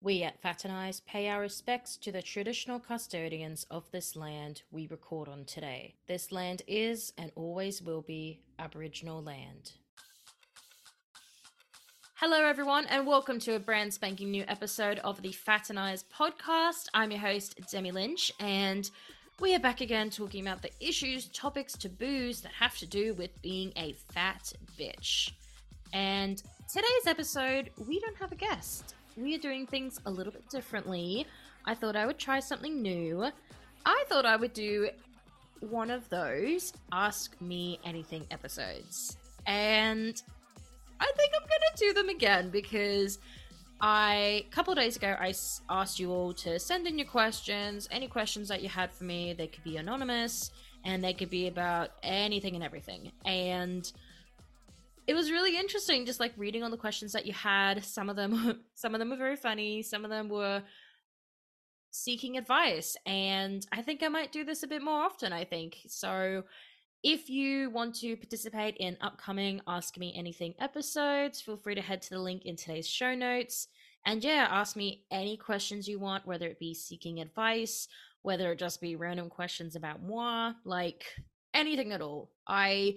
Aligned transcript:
We 0.00 0.22
at 0.22 0.40
Faternise 0.40 1.04
pay 1.04 1.28
our 1.28 1.40
respects 1.40 1.96
to 1.98 2.12
the 2.12 2.22
traditional 2.22 2.78
custodians 2.78 3.66
of 3.68 3.90
this 3.90 4.14
land 4.14 4.62
we 4.70 4.86
record 4.86 5.28
on 5.28 5.44
today. 5.44 5.96
This 6.06 6.30
land 6.30 6.62
is 6.68 7.12
and 7.18 7.32
always 7.34 7.82
will 7.82 8.02
be 8.02 8.38
Aboriginal 8.60 9.20
land. 9.20 9.72
Hello, 12.14 12.44
everyone, 12.44 12.86
and 12.86 13.08
welcome 13.08 13.40
to 13.40 13.56
a 13.56 13.58
brand 13.58 13.92
spanking 13.92 14.30
new 14.30 14.44
episode 14.46 15.00
of 15.00 15.20
the 15.20 15.30
Faternise 15.32 16.04
podcast. 16.16 16.86
I'm 16.94 17.10
your 17.10 17.20
host, 17.20 17.58
Demi 17.68 17.90
Lynch, 17.90 18.30
and 18.38 18.88
we 19.40 19.52
are 19.56 19.60
back 19.60 19.80
again 19.80 20.10
talking 20.10 20.46
about 20.46 20.62
the 20.62 20.70
issues, 20.78 21.26
topics, 21.30 21.72
taboos 21.72 22.40
that 22.42 22.52
have 22.52 22.78
to 22.78 22.86
do 22.86 23.14
with 23.14 23.42
being 23.42 23.72
a 23.74 23.94
fat 24.12 24.52
bitch. 24.78 25.32
And 25.92 26.40
today's 26.72 27.06
episode, 27.08 27.70
we 27.88 27.98
don't 27.98 28.16
have 28.18 28.30
a 28.30 28.36
guest. 28.36 28.94
We 29.18 29.34
are 29.34 29.38
doing 29.38 29.66
things 29.66 30.00
a 30.06 30.10
little 30.10 30.32
bit 30.32 30.48
differently. 30.48 31.26
I 31.64 31.74
thought 31.74 31.96
I 31.96 32.06
would 32.06 32.18
try 32.18 32.38
something 32.38 32.80
new. 32.80 33.26
I 33.84 34.04
thought 34.08 34.24
I 34.24 34.36
would 34.36 34.52
do 34.52 34.90
one 35.60 35.90
of 35.90 36.08
those 36.08 36.72
Ask 36.92 37.40
Me 37.40 37.80
Anything 37.84 38.26
episodes. 38.30 39.16
And 39.46 40.22
I 41.00 41.12
think 41.16 41.32
I'm 41.34 41.48
going 41.48 41.60
to 41.74 41.84
do 41.84 41.92
them 41.94 42.08
again 42.08 42.50
because 42.50 43.18
I 43.80 44.44
a 44.46 44.50
couple 44.50 44.74
days 44.74 44.96
ago 44.96 45.16
I 45.18 45.34
asked 45.68 45.98
you 45.98 46.12
all 46.12 46.32
to 46.34 46.58
send 46.60 46.86
in 46.86 46.96
your 46.96 47.06
questions, 47.08 47.88
any 47.90 48.06
questions 48.06 48.48
that 48.48 48.62
you 48.62 48.68
had 48.68 48.92
for 48.92 49.04
me. 49.04 49.32
They 49.32 49.48
could 49.48 49.64
be 49.64 49.78
anonymous 49.78 50.52
and 50.84 51.02
they 51.02 51.12
could 51.12 51.30
be 51.30 51.48
about 51.48 51.90
anything 52.04 52.54
and 52.54 52.62
everything. 52.62 53.10
And 53.24 53.90
it 55.08 55.14
was 55.14 55.32
really 55.32 55.56
interesting 55.56 56.04
just 56.04 56.20
like 56.20 56.34
reading 56.36 56.62
all 56.62 56.70
the 56.70 56.76
questions 56.76 57.12
that 57.12 57.24
you 57.24 57.32
had. 57.32 57.82
Some 57.82 58.10
of 58.10 58.14
them 58.14 58.60
some 58.74 58.94
of 58.94 58.98
them 59.00 59.10
were 59.10 59.16
very 59.16 59.36
funny, 59.36 59.82
some 59.82 60.04
of 60.04 60.10
them 60.10 60.28
were 60.28 60.62
seeking 61.90 62.36
advice 62.36 62.94
and 63.06 63.66
I 63.72 63.80
think 63.80 64.02
I 64.02 64.08
might 64.08 64.30
do 64.30 64.44
this 64.44 64.62
a 64.62 64.68
bit 64.68 64.82
more 64.82 65.02
often, 65.02 65.32
I 65.32 65.44
think. 65.44 65.78
So 65.88 66.44
if 67.02 67.30
you 67.30 67.70
want 67.70 67.94
to 68.00 68.16
participate 68.16 68.76
in 68.76 68.98
upcoming 69.00 69.62
Ask 69.66 69.96
Me 69.96 70.12
Anything 70.14 70.54
episodes, 70.60 71.40
feel 71.40 71.56
free 71.56 71.74
to 71.74 71.80
head 71.80 72.02
to 72.02 72.10
the 72.10 72.18
link 72.18 72.44
in 72.44 72.56
today's 72.56 72.86
show 72.86 73.14
notes. 73.14 73.68
And 74.04 74.22
yeah, 74.22 74.46
ask 74.50 74.76
me 74.76 75.04
any 75.10 75.38
questions 75.38 75.88
you 75.88 75.98
want, 75.98 76.26
whether 76.26 76.46
it 76.48 76.58
be 76.58 76.74
seeking 76.74 77.20
advice, 77.20 77.88
whether 78.22 78.52
it 78.52 78.58
just 78.58 78.80
be 78.80 78.96
random 78.96 79.30
questions 79.30 79.74
about 79.74 80.02
moi, 80.02 80.52
like 80.64 81.04
anything 81.54 81.92
at 81.92 82.02
all. 82.02 82.30
I 82.46 82.96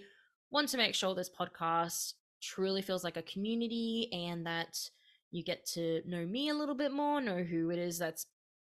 want 0.51 0.69
to 0.69 0.77
make 0.77 0.95
sure 0.95 1.15
this 1.15 1.29
podcast 1.29 2.13
truly 2.41 2.81
feels 2.81 3.03
like 3.03 3.17
a 3.17 3.21
community 3.23 4.09
and 4.11 4.45
that 4.45 4.77
you 5.31 5.43
get 5.43 5.65
to 5.65 6.01
know 6.05 6.25
me 6.25 6.49
a 6.49 6.53
little 6.53 6.75
bit 6.75 6.91
more, 6.91 7.21
know 7.21 7.43
who 7.43 7.69
it 7.69 7.79
is 7.79 7.97
that's 7.97 8.25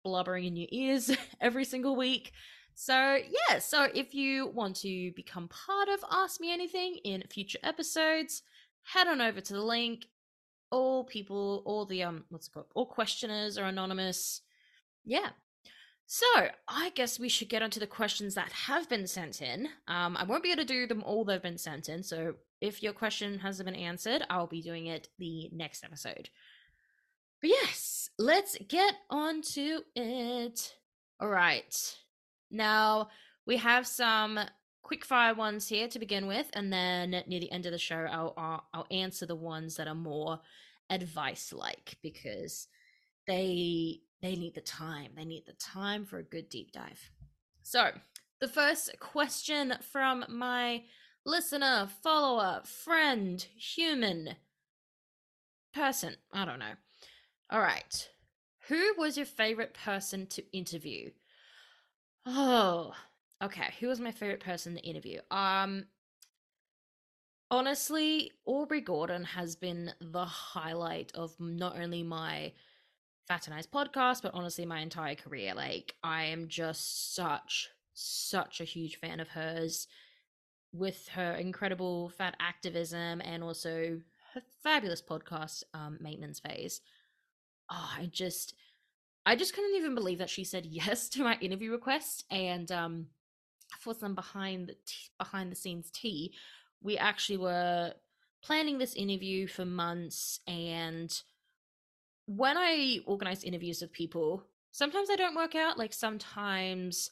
blubbering 0.04 0.44
in 0.44 0.56
your 0.56 0.68
ears 0.70 1.10
every 1.40 1.64
single 1.64 1.96
week. 1.96 2.32
So, 2.76 3.18
yeah, 3.48 3.58
so 3.58 3.88
if 3.94 4.14
you 4.14 4.48
want 4.48 4.76
to 4.76 5.12
become 5.12 5.48
part 5.48 5.88
of 5.88 6.04
Ask 6.10 6.40
Me 6.40 6.52
Anything 6.52 6.96
in 7.04 7.22
future 7.30 7.58
episodes, 7.62 8.42
head 8.82 9.06
on 9.06 9.20
over 9.20 9.40
to 9.40 9.52
the 9.52 9.62
link. 9.62 10.06
All 10.70 11.04
people, 11.04 11.62
all 11.66 11.86
the 11.86 12.02
um 12.02 12.24
what's 12.30 12.48
it 12.48 12.52
called? 12.52 12.66
All 12.74 12.86
questioners 12.86 13.58
are 13.58 13.66
anonymous. 13.66 14.40
Yeah. 15.04 15.30
So, 16.06 16.26
I 16.68 16.90
guess 16.94 17.18
we 17.18 17.28
should 17.28 17.48
get 17.48 17.62
onto 17.62 17.80
the 17.80 17.86
questions 17.86 18.34
that 18.34 18.52
have 18.52 18.88
been 18.88 19.06
sent 19.06 19.40
in. 19.40 19.68
Um, 19.88 20.16
I 20.16 20.24
won't 20.24 20.42
be 20.42 20.50
able 20.50 20.62
to 20.62 20.66
do 20.66 20.86
them 20.86 21.02
all 21.02 21.24
that 21.24 21.32
have 21.32 21.42
been 21.42 21.58
sent 21.58 21.88
in, 21.88 22.02
so 22.02 22.34
if 22.60 22.82
your 22.82 22.92
question 22.92 23.38
hasn't 23.38 23.66
been 23.66 23.74
answered, 23.74 24.24
I'll 24.28 24.46
be 24.46 24.62
doing 24.62 24.86
it 24.86 25.08
the 25.18 25.50
next 25.52 25.82
episode. 25.82 26.28
But 27.40 27.50
yes, 27.50 28.10
let's 28.18 28.56
get 28.68 28.94
on 29.10 29.42
to 29.52 29.80
it. 29.94 30.74
All 31.20 31.28
right. 31.28 31.96
Now, 32.50 33.08
we 33.46 33.56
have 33.58 33.86
some 33.86 34.40
quick 34.82 35.04
fire 35.04 35.34
ones 35.34 35.68
here 35.68 35.88
to 35.88 35.98
begin 35.98 36.26
with, 36.26 36.46
and 36.52 36.72
then 36.72 37.10
near 37.26 37.40
the 37.40 37.52
end 37.52 37.66
of 37.66 37.72
the 37.72 37.78
show, 37.78 38.06
I'll, 38.10 38.34
I'll, 38.36 38.64
I'll 38.72 38.86
answer 38.90 39.26
the 39.26 39.34
ones 39.36 39.76
that 39.76 39.88
are 39.88 39.94
more 39.94 40.40
advice 40.90 41.52
like 41.52 41.96
because 42.02 42.68
they 43.26 44.00
they 44.24 44.36
need 44.36 44.54
the 44.54 44.60
time. 44.62 45.12
They 45.16 45.24
need 45.24 45.44
the 45.46 45.52
time 45.54 46.06
for 46.06 46.18
a 46.18 46.22
good 46.22 46.48
deep 46.48 46.72
dive. 46.72 47.10
So, 47.62 47.90
the 48.40 48.48
first 48.48 48.98
question 48.98 49.74
from 49.92 50.24
my 50.28 50.84
listener, 51.26 51.88
follower, 52.02 52.62
friend, 52.64 53.46
human, 53.56 54.36
person, 55.74 56.16
I 56.32 56.44
don't 56.44 56.58
know. 56.58 56.72
All 57.50 57.60
right. 57.60 58.08
Who 58.68 58.94
was 58.96 59.16
your 59.16 59.26
favorite 59.26 59.74
person 59.74 60.26
to 60.28 60.56
interview? 60.56 61.10
Oh, 62.24 62.92
okay. 63.42 63.74
Who 63.80 63.88
was 63.88 64.00
my 64.00 64.12
favorite 64.12 64.40
person 64.40 64.74
to 64.76 64.80
interview? 64.80 65.20
Um, 65.30 65.84
honestly, 67.50 68.32
Aubrey 68.46 68.80
Gordon 68.80 69.24
has 69.24 69.54
been 69.54 69.92
the 70.00 70.24
highlight 70.24 71.12
of 71.14 71.38
not 71.38 71.78
only 71.78 72.02
my 72.02 72.52
Faternise 73.28 73.66
podcast, 73.66 74.22
but 74.22 74.34
honestly, 74.34 74.66
my 74.66 74.80
entire 74.80 75.14
career. 75.14 75.54
Like, 75.54 75.94
I 76.02 76.24
am 76.24 76.48
just 76.48 77.14
such, 77.14 77.68
such 77.94 78.60
a 78.60 78.64
huge 78.64 78.96
fan 78.98 79.20
of 79.20 79.28
hers 79.28 79.86
with 80.72 81.08
her 81.08 81.32
incredible 81.34 82.10
fat 82.10 82.36
activism 82.40 83.20
and 83.20 83.42
also 83.42 84.00
her 84.34 84.42
fabulous 84.62 85.00
podcast, 85.00 85.62
um, 85.72 85.98
Maintenance 86.00 86.40
Phase. 86.40 86.80
Oh, 87.70 87.90
I 87.98 88.06
just 88.06 88.54
I 89.26 89.36
just 89.36 89.54
couldn't 89.54 89.76
even 89.76 89.94
believe 89.94 90.18
that 90.18 90.30
she 90.30 90.44
said 90.44 90.66
yes 90.70 91.08
to 91.10 91.22
my 91.22 91.36
interview 91.40 91.70
request. 91.70 92.24
And 92.30 92.70
um, 92.70 93.06
for 93.80 93.94
some 93.94 94.14
behind 94.14 94.68
the 94.68 94.74
t- 94.74 95.10
behind 95.18 95.50
the 95.50 95.56
scenes 95.56 95.90
tea, 95.90 96.34
we 96.82 96.98
actually 96.98 97.38
were 97.38 97.94
planning 98.42 98.78
this 98.78 98.94
interview 98.94 99.46
for 99.46 99.64
months. 99.64 100.40
And 100.46 101.10
when 102.26 102.56
I 102.56 103.00
organize 103.06 103.44
interviews 103.44 103.80
with 103.80 103.92
people, 103.92 104.44
sometimes 104.72 105.10
I 105.10 105.16
don't 105.16 105.36
work 105.36 105.54
out. 105.54 105.78
Like 105.78 105.92
sometimes 105.92 107.10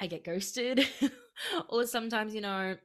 I 0.00 0.06
get 0.06 0.24
ghosted, 0.24 0.86
or 1.68 1.86
sometimes 1.86 2.34
you 2.34 2.40
know. 2.40 2.76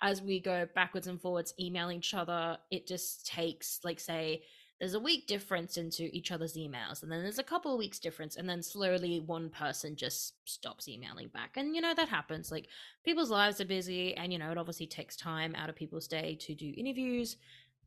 As 0.00 0.22
we 0.22 0.38
go 0.38 0.64
backwards 0.76 1.08
and 1.08 1.20
forwards, 1.20 1.52
emailing 1.58 1.98
each 1.98 2.14
other, 2.14 2.56
it 2.70 2.86
just 2.86 3.26
takes, 3.26 3.80
like, 3.82 3.98
say, 3.98 4.44
there's 4.78 4.94
a 4.94 5.00
week 5.00 5.26
difference 5.26 5.76
into 5.76 6.04
each 6.16 6.30
other's 6.30 6.56
emails 6.56 7.02
and 7.02 7.10
then 7.10 7.22
there's 7.22 7.38
a 7.38 7.44
couple 7.44 7.72
of 7.72 7.78
weeks 7.78 7.98
difference 7.98 8.36
and 8.36 8.48
then 8.48 8.62
slowly 8.62 9.20
one 9.20 9.50
person 9.50 9.96
just 9.96 10.34
stops 10.48 10.88
emailing 10.88 11.28
back 11.28 11.56
and 11.56 11.74
you 11.74 11.80
know 11.80 11.94
that 11.94 12.08
happens 12.08 12.50
like 12.52 12.68
people's 13.04 13.30
lives 13.30 13.60
are 13.60 13.64
busy 13.66 14.14
and 14.14 14.32
you 14.32 14.38
know 14.38 14.50
it 14.50 14.58
obviously 14.58 14.86
takes 14.86 15.16
time 15.16 15.54
out 15.56 15.68
of 15.68 15.76
people's 15.76 16.06
day 16.06 16.36
to 16.40 16.54
do 16.54 16.72
interviews 16.76 17.36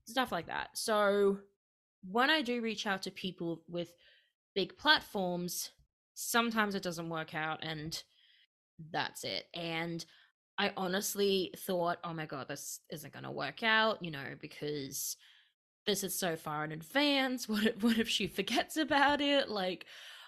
stuff 0.06 0.31
like 0.31 0.47
that 0.47 0.69
so 0.73 1.38
when 2.09 2.29
i 2.29 2.41
do 2.41 2.62
reach 2.62 2.88
out 2.88 3.01
to 3.01 3.12
people 3.12 3.62
with 3.67 3.94
big 4.56 4.78
platforms 4.78 5.72
sometimes 6.13 6.75
it 6.75 6.84
doesn't 6.84 7.09
work 7.09 7.34
out 7.34 7.63
and 7.63 8.03
that's 8.91 9.23
it 9.23 9.45
and 9.53 10.06
i 10.57 10.72
honestly 10.75 11.53
thought 11.57 11.97
oh 12.03 12.13
my 12.13 12.25
god 12.25 12.47
this 12.47 12.79
isn't 12.90 13.13
going 13.13 13.23
to 13.23 13.31
work 13.31 13.63
out 13.63 14.03
you 14.03 14.11
know 14.11 14.35
because 14.40 15.16
this 15.85 16.03
is 16.03 16.17
so 16.17 16.35
far 16.35 16.63
in 16.63 16.72
advance. 16.72 17.47
What 17.51 17.66
if, 17.66 17.84
what 17.84 17.97
if 17.97 18.07
she 18.09 18.28
forgets 18.28 18.78
about 18.78 19.22
it? 19.22 19.50
Like, 19.50 19.85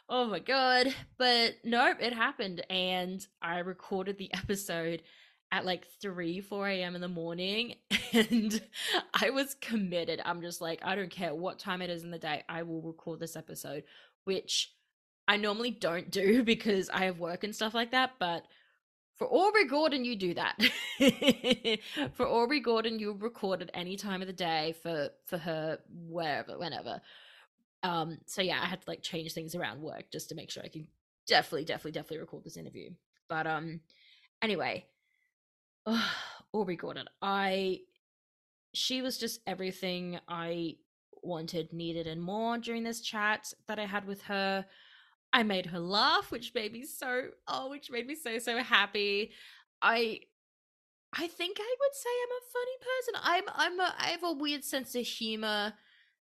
oh 0.10 0.26
my 0.26 0.40
god. 0.40 0.94
But 1.18 1.56
nope, 1.64 1.98
it 2.00 2.14
happened. 2.14 2.66
And 2.70 3.26
I 3.42 3.60
recorded 3.60 4.18
the 4.18 4.34
episode 4.34 5.04
at 5.52 5.66
like 5.66 5.86
3, 6.02 6.42
4 6.42 6.68
a.m. 6.70 6.96
in 6.96 7.02
the 7.02 7.08
morning. 7.08 7.76
And 8.14 8.62
I 9.14 9.30
was 9.30 9.56
committed. 9.56 10.22
I'm 10.24 10.42
just 10.42 10.62
like, 10.62 10.80
I 10.84 10.96
don't 10.96 11.12
care 11.12 11.34
what 11.34 11.60
time 11.60 11.82
it 11.82 11.90
is 11.90 12.04
in 12.04 12.12
the 12.12 12.20
day, 12.20 12.44
I 12.48 12.64
will 12.64 12.82
record 12.82 13.20
this 13.20 13.36
episode, 13.36 13.84
which 14.26 14.74
I 15.28 15.38
normally 15.38 15.72
don't 15.72 16.12
do 16.12 16.44
because 16.54 16.90
I 16.90 17.06
have 17.06 17.20
work 17.20 17.44
and 17.44 17.56
stuff 17.56 17.74
like 17.74 17.92
that. 17.92 18.14
But 18.20 18.46
for 19.16 19.28
Aubrey 19.28 19.66
Gordon, 19.66 20.06
you 20.06 20.16
do 20.16 20.34
that. 20.34 20.58
for 22.14 22.28
Aubrey 22.28 22.60
Gordon, 22.60 23.00
you 23.00 23.14
record 23.14 23.62
at 23.62 23.70
any 23.74 23.96
time 23.96 24.22
of 24.22 24.28
the 24.28 24.34
day 24.34 24.76
for 24.82 25.10
for 25.26 25.38
her 25.38 25.80
wherever, 25.90 26.58
whenever. 26.58 27.02
Um, 27.84 28.20
so 28.26 28.42
yeah, 28.42 28.60
I 28.62 28.66
had 28.66 28.82
to 28.82 28.90
like 28.90 29.04
change 29.04 29.34
things 29.34 29.56
around 29.56 29.82
work 29.82 30.06
just 30.12 30.30
to 30.30 30.36
make 30.36 30.50
sure 30.50 30.64
I 30.64 30.70
can 30.70 30.88
definitely, 31.28 31.66
definitely, 31.66 31.92
definitely 31.92 32.20
record 32.20 32.44
this 32.44 32.58
interview. 32.58 32.92
But 33.30 33.46
um, 33.46 33.82
anyway, 34.42 34.86
oh, 35.86 36.12
Aubrey 36.54 36.76
Gordon, 36.76 37.08
I 37.22 37.82
she 38.74 39.02
was 39.02 39.18
just 39.18 39.40
everything 39.48 40.20
I 40.28 40.76
wanted, 41.22 41.72
needed, 41.72 42.08
and 42.08 42.22
more 42.22 42.58
during 42.58 42.84
this 42.84 43.02
chat 43.02 43.54
that 43.68 43.80
I 43.80 43.86
had 43.86 44.06
with 44.06 44.24
her. 44.24 44.66
I 45.32 45.44
made 45.44 45.68
her 45.68 45.80
laugh, 45.80 46.32
which 46.32 46.54
made 46.54 46.74
me 46.74 46.86
so 46.86 47.30
oh, 47.48 47.70
which 47.70 47.90
made 47.90 48.08
me 48.08 48.16
so 48.16 48.38
so 48.40 48.58
happy. 48.60 49.32
I 49.82 50.20
I 51.14 51.28
think 51.28 51.58
I 51.60 51.76
would 51.80 51.96
say 51.96 52.10
I'm 52.24 52.32
a 52.32 52.52
funny 52.54 52.78
person. 52.80 53.50
I'm 53.56 53.80
I'm 53.80 53.80
a 53.80 53.96
I 53.98 54.08
have 54.10 54.24
a 54.24 54.34
weird 54.34 54.64
sense 54.64 54.96
of 54.96 55.06
humor. 55.06 55.74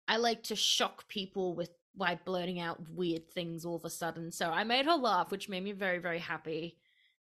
I 0.08 0.16
like 0.18 0.44
to 0.44 0.56
shock 0.56 1.08
people 1.08 1.54
with 1.54 1.70
by 1.96 2.18
blurting 2.24 2.60
out 2.60 2.78
weird 2.90 3.30
things 3.30 3.64
all 3.64 3.76
of 3.76 3.84
a 3.84 3.90
sudden. 3.90 4.30
So 4.30 4.50
I 4.50 4.64
made 4.64 4.84
her 4.84 4.96
laugh, 4.96 5.30
which 5.30 5.48
made 5.48 5.64
me 5.64 5.72
very, 5.72 5.98
very 5.98 6.18
happy. 6.18 6.76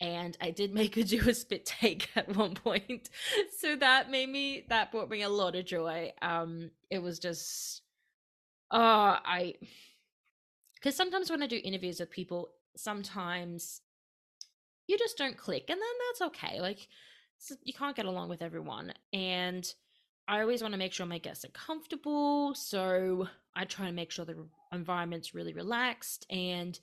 And 0.04 0.38
I 0.42 0.52
did 0.52 0.74
make 0.74 0.98
a 0.98 1.34
spit 1.34 1.66
take 1.66 2.10
at 2.18 2.36
one 2.36 2.56
point. 2.56 3.10
So 3.58 3.78
that 3.78 4.12
made 4.12 4.28
me, 4.28 4.66
that 4.68 4.92
brought 4.92 5.10
me 5.10 5.22
a 5.22 5.30
lot 5.30 5.56
of 5.56 5.66
joy. 5.66 6.12
Um, 6.22 6.72
it 6.90 7.02
was 7.02 7.20
just, 7.20 7.82
oh, 8.70 8.78
I, 9.24 9.56
because 10.76 10.98
sometimes 10.98 11.32
when 11.32 11.42
I 11.42 11.48
do 11.48 11.62
interviews 11.64 12.02
with 12.02 12.12
people, 12.12 12.50
sometimes 12.76 13.80
you 14.88 14.98
just 14.98 15.18
don't 15.18 15.38
click, 15.38 15.70
and 15.70 15.80
then 15.80 15.88
that's 16.10 16.36
okay. 16.36 16.60
Like, 16.60 16.90
you 17.64 17.72
can't 17.74 17.96
get 17.96 18.06
along 18.06 18.28
with 18.28 18.42
everyone. 18.42 18.92
And 19.14 19.66
I 20.28 20.42
always 20.42 20.62
want 20.62 20.74
to 20.74 20.78
make 20.78 20.92
sure 20.92 21.06
my 21.06 21.18
guests 21.18 21.46
are 21.46 21.50
comfortable. 21.50 22.56
So 22.56 23.30
I 23.56 23.64
try 23.64 23.86
to 23.86 23.94
make 23.94 24.12
sure 24.12 24.26
the 24.26 24.48
environment's 24.74 25.34
really 25.34 25.54
relaxed. 25.54 26.26
And 26.30 26.78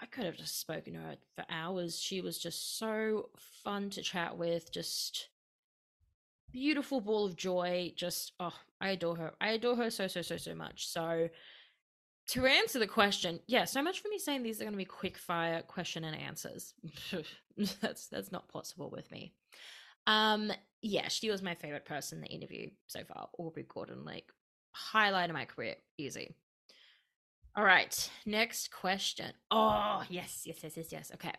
I 0.00 0.06
could 0.06 0.24
have 0.24 0.36
just 0.36 0.58
spoken 0.60 0.94
to 0.94 1.00
her 1.00 1.16
for 1.34 1.44
hours. 1.50 1.98
She 1.98 2.20
was 2.20 2.38
just 2.38 2.78
so 2.78 3.28
fun 3.62 3.90
to 3.90 4.02
chat 4.02 4.36
with, 4.38 4.72
just 4.72 5.28
beautiful 6.52 7.00
ball 7.00 7.26
of 7.26 7.36
joy. 7.36 7.92
Just, 7.96 8.32
oh, 8.40 8.54
I 8.80 8.90
adore 8.90 9.16
her. 9.16 9.32
I 9.40 9.50
adore 9.50 9.76
her 9.76 9.90
so, 9.90 10.06
so, 10.06 10.22
so, 10.22 10.36
so 10.36 10.54
much. 10.54 10.88
So 10.88 11.28
to 12.28 12.46
answer 12.46 12.78
the 12.78 12.86
question, 12.86 13.40
yeah, 13.46 13.64
so 13.64 13.82
much 13.82 14.00
for 14.00 14.08
me 14.08 14.18
saying 14.18 14.42
these 14.42 14.60
are 14.60 14.64
going 14.64 14.72
to 14.72 14.78
be 14.78 14.84
quick 14.84 15.18
fire 15.18 15.62
question 15.62 16.04
and 16.04 16.16
answers. 16.16 16.74
that's 17.80 18.06
that's 18.06 18.32
not 18.32 18.48
possible 18.48 18.88
with 18.90 19.10
me. 19.10 19.34
Um, 20.06 20.52
yeah, 20.80 21.08
she 21.08 21.30
was 21.30 21.42
my 21.42 21.54
favorite 21.54 21.84
person 21.84 22.18
in 22.18 22.22
the 22.22 22.28
interview 22.28 22.70
so 22.86 23.04
far. 23.04 23.28
Aubrey 23.38 23.66
Gordon, 23.68 24.04
like 24.04 24.32
highlight 24.72 25.28
of 25.30 25.34
my 25.34 25.44
career, 25.44 25.74
easy. 25.98 26.34
All 27.56 27.64
right, 27.64 28.10
next 28.26 28.70
question. 28.70 29.32
Oh, 29.50 30.04
yes, 30.08 30.42
yes, 30.46 30.58
yes, 30.62 30.76
yes, 30.76 30.92
yes. 30.92 31.10
Okay. 31.14 31.32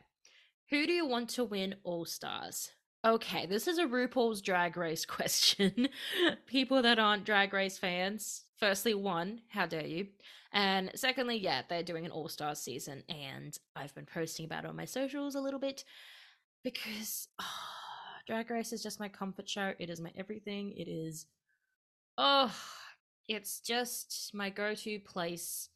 Who 0.69 0.86
do 0.86 0.92
you 0.92 1.06
want 1.06 1.30
to 1.31 1.46
win 1.46 1.75
All 1.84 2.06
Stars? 2.06 2.72
Okay, 3.06 3.46
this 3.46 3.68
is 3.68 3.78
a 3.78 3.86
RuPaul's 3.86 4.42
Drag 4.42 4.75
Race 4.75 5.06
question. 5.08 5.88
People 6.48 6.81
that 6.81 7.00
aren't 7.00 7.24
Drag 7.24 7.54
Race 7.54 7.78
fans, 7.78 8.44
firstly, 8.60 8.94
one, 8.94 9.42
how 9.48 9.66
dare 9.66 9.86
you? 9.86 10.08
And 10.52 10.92
secondly, 10.96 11.38
yeah, 11.38 11.62
they're 11.69 11.81
doing 11.81 12.06
an 12.06 12.12
All 12.12 12.28
Stars 12.28 12.60
season, 12.60 13.04
and 13.08 13.58
I've 13.75 13.96
been 13.96 14.06
posting 14.06 14.46
about 14.46 14.66
it 14.66 14.69
on 14.69 14.75
my 14.75 14.86
socials 14.86 15.36
a 15.36 15.42
little 15.42 15.62
bit 15.62 15.86
because 16.62 17.30
oh, 17.40 17.46
Drag 18.28 18.52
Race 18.52 18.74
is 18.74 18.84
just 18.84 19.00
my 19.00 19.08
comfort 19.08 19.48
show. 19.50 19.74
It 19.80 19.90
is 19.90 20.02
my 20.02 20.12
everything. 20.18 20.74
It 20.74 20.90
is, 20.90 21.25
oh, 22.18 22.54
it's 23.30 23.62
just 23.62 24.31
my 24.34 24.50
go 24.50 24.75
to 24.75 25.00
place 25.00 25.69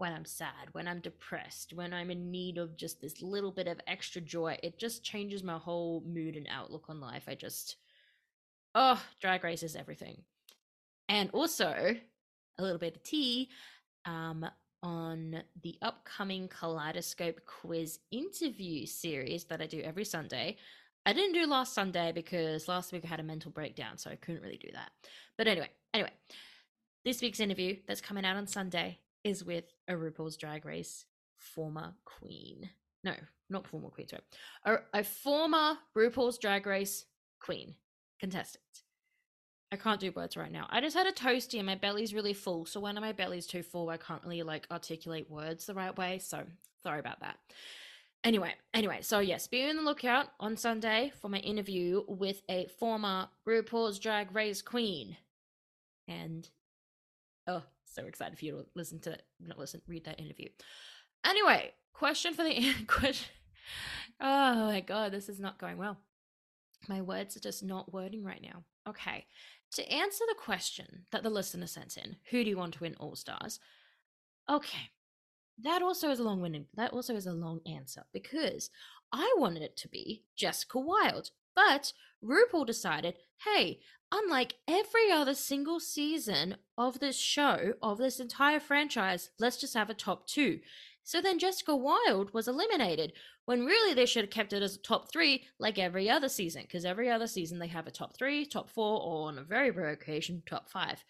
when 0.00 0.14
I'm 0.14 0.24
sad, 0.24 0.72
when 0.72 0.88
I'm 0.88 1.00
depressed, 1.00 1.74
when 1.74 1.92
I'm 1.92 2.10
in 2.10 2.30
need 2.30 2.56
of 2.56 2.74
just 2.74 3.02
this 3.02 3.20
little 3.20 3.52
bit 3.52 3.68
of 3.68 3.78
extra 3.86 4.22
joy. 4.22 4.58
It 4.62 4.78
just 4.78 5.04
changes 5.04 5.44
my 5.44 5.58
whole 5.58 6.02
mood 6.06 6.36
and 6.36 6.48
outlook 6.50 6.86
on 6.88 7.00
life. 7.00 7.24
I 7.28 7.34
just, 7.34 7.76
oh, 8.74 9.00
Drag 9.20 9.44
Race 9.44 9.62
is 9.62 9.76
everything. 9.76 10.22
And 11.10 11.28
also, 11.32 11.94
a 12.58 12.62
little 12.62 12.78
bit 12.78 12.96
of 12.96 13.02
tea 13.02 13.50
um, 14.06 14.46
on 14.82 15.42
the 15.62 15.76
upcoming 15.82 16.48
Kaleidoscope 16.48 17.40
quiz 17.44 17.98
interview 18.10 18.86
series 18.86 19.44
that 19.44 19.60
I 19.60 19.66
do 19.66 19.82
every 19.82 20.06
Sunday. 20.06 20.56
I 21.04 21.12
didn't 21.12 21.34
do 21.34 21.46
last 21.46 21.74
Sunday 21.74 22.12
because 22.12 22.68
last 22.68 22.90
week 22.90 23.04
I 23.04 23.08
had 23.08 23.20
a 23.20 23.24
mental 23.24 23.50
breakdown, 23.50 23.98
so 23.98 24.08
I 24.08 24.16
couldn't 24.16 24.42
really 24.42 24.56
do 24.56 24.70
that. 24.72 24.92
But 25.36 25.46
anyway, 25.46 25.68
anyway, 25.92 26.12
this 27.04 27.20
week's 27.20 27.40
interview 27.40 27.76
that's 27.86 28.00
coming 28.00 28.24
out 28.24 28.38
on 28.38 28.46
Sunday 28.46 28.98
is 29.24 29.44
with 29.44 29.64
a 29.88 29.92
RuPaul's 29.92 30.36
Drag 30.36 30.64
Race 30.64 31.04
former 31.36 31.94
queen. 32.04 32.70
No, 33.04 33.14
not 33.48 33.66
former 33.66 33.88
queen, 33.88 34.08
sorry. 34.08 34.22
A, 34.64 35.00
a 35.00 35.04
former 35.04 35.78
RuPaul's 35.96 36.38
Drag 36.38 36.66
Race 36.66 37.06
queen 37.40 37.74
contestant. 38.18 38.82
I 39.72 39.76
can't 39.76 40.00
do 40.00 40.12
words 40.12 40.36
right 40.36 40.50
now. 40.50 40.66
I 40.68 40.80
just 40.80 40.96
had 40.96 41.06
a 41.06 41.12
toasty 41.12 41.58
and 41.58 41.66
my 41.66 41.76
belly's 41.76 42.12
really 42.12 42.34
full. 42.34 42.66
So 42.66 42.80
when 42.80 42.96
my 42.96 43.12
belly's 43.12 43.46
too 43.46 43.62
full, 43.62 43.88
I 43.88 43.96
can't 43.96 44.22
really 44.22 44.42
like 44.42 44.66
articulate 44.70 45.30
words 45.30 45.66
the 45.66 45.74
right 45.74 45.96
way. 45.96 46.18
So 46.18 46.42
sorry 46.82 46.98
about 46.98 47.20
that. 47.20 47.38
Anyway, 48.24 48.52
anyway, 48.74 48.98
so 49.00 49.20
yes, 49.20 49.46
be 49.46 49.66
on 49.68 49.76
the 49.76 49.82
lookout 49.82 50.26
on 50.40 50.56
Sunday 50.56 51.12
for 51.20 51.28
my 51.28 51.38
interview 51.38 52.02
with 52.06 52.42
a 52.50 52.66
former 52.78 53.28
RuPaul's 53.48 53.98
Drag 53.98 54.34
Race 54.34 54.60
queen. 54.60 55.16
And 56.06 56.48
oh, 57.46 57.62
so 57.94 58.04
excited 58.04 58.38
for 58.38 58.44
you 58.44 58.52
to 58.52 58.66
listen 58.74 59.00
to 59.00 59.18
not 59.40 59.58
listen, 59.58 59.82
read 59.86 60.04
that 60.04 60.20
interview. 60.20 60.48
Anyway, 61.24 61.72
question 61.92 62.34
for 62.34 62.44
the 62.44 62.74
question. 62.86 63.28
Oh 64.20 64.66
my 64.66 64.80
god, 64.80 65.12
this 65.12 65.28
is 65.28 65.40
not 65.40 65.58
going 65.58 65.78
well. 65.78 65.98
My 66.88 67.02
words 67.02 67.36
are 67.36 67.40
just 67.40 67.62
not 67.62 67.92
wording 67.92 68.24
right 68.24 68.42
now. 68.42 68.64
Okay. 68.88 69.26
To 69.74 69.92
answer 69.92 70.24
the 70.28 70.34
question 70.34 71.06
that 71.12 71.22
the 71.22 71.30
listener 71.30 71.66
sent 71.66 71.96
in, 71.96 72.16
who 72.30 72.42
do 72.42 72.50
you 72.50 72.56
want 72.56 72.74
to 72.74 72.80
win 72.80 72.96
All 72.98 73.14
Stars? 73.14 73.60
Okay, 74.50 74.90
that 75.62 75.82
also 75.82 76.10
is 76.10 76.18
a 76.18 76.24
long 76.24 76.40
winning 76.40 76.66
That 76.74 76.92
also 76.92 77.14
is 77.14 77.26
a 77.26 77.32
long 77.32 77.60
answer 77.66 78.04
because 78.12 78.70
I 79.12 79.32
wanted 79.36 79.62
it 79.62 79.76
to 79.78 79.88
be 79.88 80.24
Jessica 80.36 80.78
Wild, 80.78 81.30
but 81.68 81.92
RuPaul 82.24 82.66
decided, 82.66 83.16
hey, 83.44 83.80
unlike 84.12 84.54
every 84.66 85.10
other 85.12 85.34
single 85.34 85.80
season 85.80 86.56
of 86.78 87.00
this 87.00 87.18
show, 87.18 87.74
of 87.82 87.98
this 87.98 88.20
entire 88.20 88.60
franchise, 88.60 89.30
let's 89.38 89.58
just 89.58 89.74
have 89.74 89.90
a 89.90 89.94
top 89.94 90.26
two. 90.26 90.60
So 91.02 91.20
then 91.20 91.38
Jessica 91.38 91.74
Wild 91.74 92.32
was 92.32 92.48
eliminated 92.48 93.12
when 93.44 93.64
really 93.64 93.94
they 93.94 94.06
should 94.06 94.24
have 94.24 94.30
kept 94.30 94.52
it 94.52 94.62
as 94.62 94.76
a 94.76 94.82
top 94.82 95.10
three 95.10 95.44
like 95.58 95.78
every 95.78 96.08
other 96.08 96.28
season, 96.28 96.62
because 96.62 96.84
every 96.84 97.10
other 97.10 97.26
season 97.26 97.58
they 97.58 97.68
have 97.68 97.86
a 97.86 97.90
top 97.90 98.16
three, 98.16 98.46
top 98.46 98.70
four, 98.70 99.00
or 99.00 99.28
on 99.28 99.38
a 99.38 99.42
very 99.42 99.70
rare 99.70 99.90
occasion, 99.90 100.42
top 100.46 100.70
five. 100.70 101.04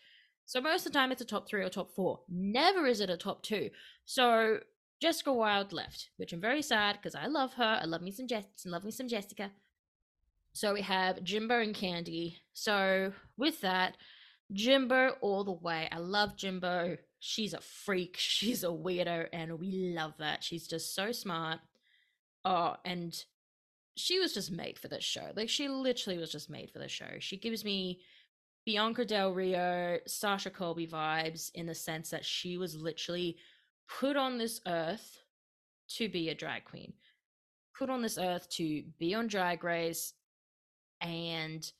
So 0.46 0.60
most 0.60 0.86
of 0.86 0.92
the 0.92 0.98
time 0.98 1.12
it's 1.12 1.22
a 1.22 1.26
top 1.26 1.48
three 1.48 1.62
or 1.62 1.68
top 1.68 1.94
four. 1.94 2.20
Never 2.28 2.86
is 2.86 3.00
it 3.00 3.10
a 3.10 3.16
top 3.16 3.42
two. 3.42 3.70
So 4.04 4.60
Jessica 5.00 5.32
Wild 5.32 5.72
left, 5.72 6.10
which 6.16 6.32
I'm 6.32 6.40
very 6.40 6.62
sad 6.62 6.96
because 6.96 7.14
I 7.14 7.26
love 7.26 7.54
her. 7.54 7.78
I 7.82 7.84
love 7.84 8.02
me 8.02 8.10
some 8.10 8.26
Jess, 8.26 8.44
love 8.64 8.84
me 8.84 8.90
some 8.90 9.08
Jessica. 9.08 9.50
So 10.52 10.74
we 10.74 10.82
have 10.82 11.22
Jimbo 11.22 11.60
and 11.60 11.74
Kandy. 11.74 12.36
So 12.52 13.12
with 13.36 13.60
that, 13.60 13.96
Jimbo 14.52 15.16
all 15.20 15.44
the 15.44 15.52
way. 15.52 15.88
I 15.92 15.98
love 15.98 16.36
Jimbo 16.36 16.96
she's 17.20 17.54
a 17.54 17.60
freak, 17.60 18.16
she's 18.18 18.64
a 18.64 18.68
weirdo, 18.68 19.28
and 19.32 19.60
we 19.60 19.92
love 19.94 20.14
that. 20.18 20.42
She's 20.42 20.66
just 20.66 20.94
so 20.94 21.12
smart. 21.12 21.60
Oh, 22.44 22.74
and 22.84 23.14
she 23.96 24.18
was 24.18 24.34
just 24.34 24.50
made 24.50 24.78
for 24.78 24.88
this 24.88 25.04
show. 25.04 25.30
Like 25.36 25.50
she 25.50 25.68
literally 25.68 26.18
was 26.18 26.32
just 26.32 26.50
made 26.50 26.70
for 26.70 26.78
this 26.78 26.90
show. 26.90 27.18
She 27.20 27.36
gives 27.36 27.64
me 27.64 28.00
Bianca 28.64 29.04
Del 29.04 29.32
Rio, 29.32 29.98
Sasha 30.06 30.50
Colby 30.50 30.86
vibes 30.86 31.50
in 31.54 31.66
the 31.66 31.74
sense 31.74 32.10
that 32.10 32.24
she 32.24 32.56
was 32.56 32.74
literally 32.74 33.36
put 34.00 34.16
on 34.16 34.38
this 34.38 34.60
earth 34.66 35.18
to 35.96 36.08
be 36.08 36.30
a 36.30 36.34
drag 36.34 36.64
queen. 36.64 36.94
Put 37.76 37.90
on 37.90 38.00
this 38.00 38.16
earth 38.16 38.48
to 38.50 38.84
be 38.98 39.14
on 39.14 39.26
drag 39.26 39.64
race 39.64 40.14
and 41.00 41.70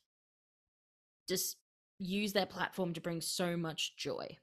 just 1.29 1.57
use 1.99 2.33
their 2.33 2.47
platform 2.47 2.93
to 2.95 3.01
bring 3.01 3.21
so 3.21 3.57
much 3.57 3.97
joy. 3.97 4.37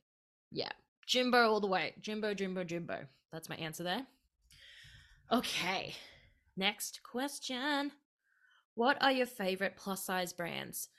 Yeah. 0.51 0.71
Jimbo 1.05 1.49
all 1.49 1.59
the 1.59 1.67
way. 1.67 1.95
Jimbo, 2.01 2.33
Jimbo, 2.33 2.63
Jimbo. 2.63 3.05
That's 3.31 3.49
my 3.49 3.55
answer 3.55 3.83
there. 3.83 4.05
Okay. 5.31 5.95
Next 6.55 7.01
question. 7.03 7.91
What 8.75 8.97
are 9.01 9.11
your 9.11 9.25
favorite 9.25 9.75
plus 9.75 10.05
size 10.05 10.33
brands? 10.33 10.89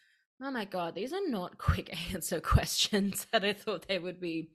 Oh 0.42 0.50
my 0.50 0.64
god, 0.64 0.94
these 0.94 1.12
are 1.12 1.26
not 1.26 1.58
quick 1.58 1.94
answer 2.12 2.40
questions 2.40 3.26
that 3.32 3.44
I 3.44 3.52
thought 3.52 3.86
they 3.88 3.98
would 3.98 4.20
be. 4.20 4.50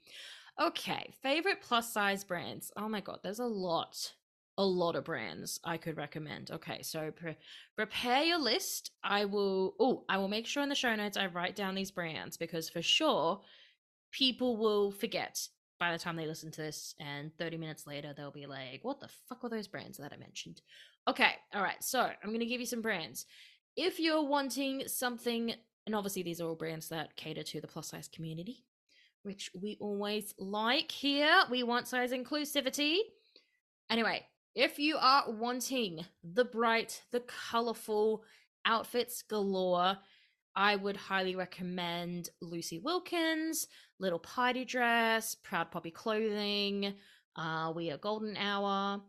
Okay, 0.62 1.14
favorite 1.22 1.62
plus 1.62 1.92
size 1.92 2.24
brands. 2.24 2.72
Oh 2.78 2.88
my 2.88 3.02
god, 3.02 3.20
there's 3.24 3.40
a 3.40 3.46
lot, 3.46 4.14
a 4.58 4.66
lot 4.66 4.96
of 4.96 5.06
brands 5.06 5.60
I 5.64 5.78
could 5.78 5.98
recommend. 5.98 6.52
Okay, 6.52 6.82
so 6.84 7.12
pre- 7.12 7.38
prepare 7.76 8.24
your 8.24 8.40
list. 8.40 8.92
I 9.04 9.26
will. 9.26 9.76
Oh, 9.80 10.06
I 10.10 10.18
will 10.18 10.28
make 10.28 10.46
sure 10.46 10.64
in 10.64 10.70
the 10.70 10.76
show 10.76 10.96
notes 10.96 11.18
I 11.18 11.28
write 11.28 11.56
down 11.56 11.76
these 11.76 11.92
brands 11.92 12.38
because 12.38 12.70
for 12.70 12.82
sure 12.82 13.42
people 14.12 14.58
will 14.58 14.92
forget 14.92 15.48
by 15.80 15.92
the 15.92 16.00
time 16.00 16.16
they 16.16 16.28
listen 16.28 16.52
to 16.52 16.62
this 16.62 16.96
and 17.00 17.36
30 17.38 17.58
minutes 17.58 17.86
later 17.86 18.14
they'll 18.16 18.32
be 18.32 18.46
like 18.46 18.80
what 18.84 19.02
the 19.02 19.10
fuck 19.28 19.44
were 19.44 19.50
those 19.50 19.68
brands 19.68 19.98
that 19.98 20.14
i 20.14 20.18
mentioned 20.18 20.62
okay 21.10 21.32
all 21.54 21.62
right 21.62 21.84
so 21.84 22.00
i'm 22.00 22.30
going 22.30 22.40
to 22.40 22.46
give 22.46 22.62
you 22.62 22.66
some 22.66 22.82
brands 22.82 23.26
if 23.76 24.00
you're 24.00 24.24
wanting 24.24 24.84
something 24.88 25.54
and 25.86 25.96
obviously 25.96 26.24
these 26.24 26.40
are 26.40 26.48
all 26.48 26.56
brands 26.56 26.88
that 26.88 27.16
cater 27.18 27.44
to 27.44 27.60
the 27.60 27.68
plus 27.68 27.90
size 27.90 28.08
community 28.08 28.64
which 29.24 29.52
we 29.60 29.78
always 29.82 30.34
like 30.38 30.92
here 30.92 31.42
we 31.50 31.64
want 31.64 31.88
size 31.88 32.12
inclusivity 32.12 33.00
anyway 33.90 34.24
if 34.56 34.80
you 34.80 34.98
are 35.00 35.32
wanting 35.32 36.06
the 36.24 36.46
bright 36.46 37.02
the 37.12 37.22
colorful 37.22 38.24
outfits 38.66 39.22
galore 39.24 39.98
I 40.56 40.76
would 40.76 40.98
highly 40.98 41.36
recommend 41.36 42.30
Lucy 42.42 42.78
Wilkins, 42.78 43.68
Little 44.00 44.20
Party 44.20 44.66
Dress, 44.66 45.36
Proud 45.36 45.72
Poppy 45.72 45.90
Clothing, 45.90 46.94
uh, 47.36 47.74
We 47.76 47.90
Are 47.90 47.98
Golden 47.98 48.38
Hour. 48.38 49.02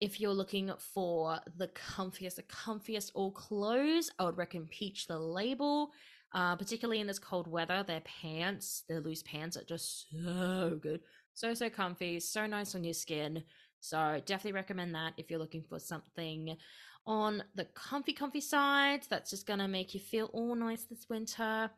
If 0.00 0.20
you're 0.20 0.32
looking 0.32 0.70
for 0.78 1.38
the 1.56 1.68
comfiest, 1.68 2.36
the 2.36 2.44
comfiest 2.44 3.10
all 3.14 3.30
clothes, 3.32 4.10
I 4.18 4.24
would 4.24 4.38
recommend 4.38 4.70
Peach 4.70 5.06
the 5.06 5.18
Label. 5.18 5.90
Uh, 6.32 6.56
particularly 6.56 7.00
in 7.00 7.06
this 7.06 7.18
cold 7.18 7.46
weather, 7.46 7.82
their 7.86 8.02
pants, 8.02 8.82
their 8.88 9.00
loose 9.00 9.22
pants 9.22 9.56
are 9.56 9.64
just 9.64 10.06
so 10.10 10.78
good. 10.82 11.00
So, 11.34 11.54
so 11.54 11.70
comfy, 11.70 12.20
so 12.20 12.46
nice 12.46 12.74
on 12.74 12.84
your 12.84 12.94
skin. 12.94 13.42
So, 13.88 14.20
definitely 14.26 14.52
recommend 14.52 14.94
that 14.96 15.12
if 15.16 15.30
you're 15.30 15.38
looking 15.38 15.62
for 15.62 15.78
something 15.78 16.56
on 17.06 17.44
the 17.54 17.66
comfy, 17.66 18.12
comfy 18.12 18.40
side 18.40 19.06
that's 19.08 19.30
just 19.30 19.46
going 19.46 19.60
to 19.60 19.68
make 19.68 19.94
you 19.94 20.00
feel 20.00 20.26
all 20.32 20.56
nice 20.56 20.82
this 20.82 21.06
winter. 21.08 21.70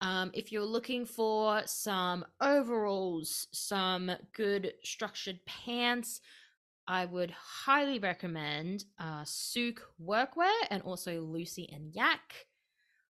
Um, 0.00 0.30
if 0.32 0.50
you're 0.50 0.64
looking 0.64 1.04
for 1.04 1.62
some 1.66 2.24
overalls, 2.40 3.46
some 3.52 4.10
good 4.32 4.72
structured 4.82 5.38
pants, 5.44 6.22
I 6.88 7.04
would 7.04 7.30
highly 7.30 7.98
recommend 7.98 8.84
uh, 8.98 9.24
Suk 9.24 9.82
Workwear 10.02 10.52
and 10.70 10.82
also 10.82 11.20
Lucy 11.20 11.68
and 11.72 11.94
Yak. 11.94 12.46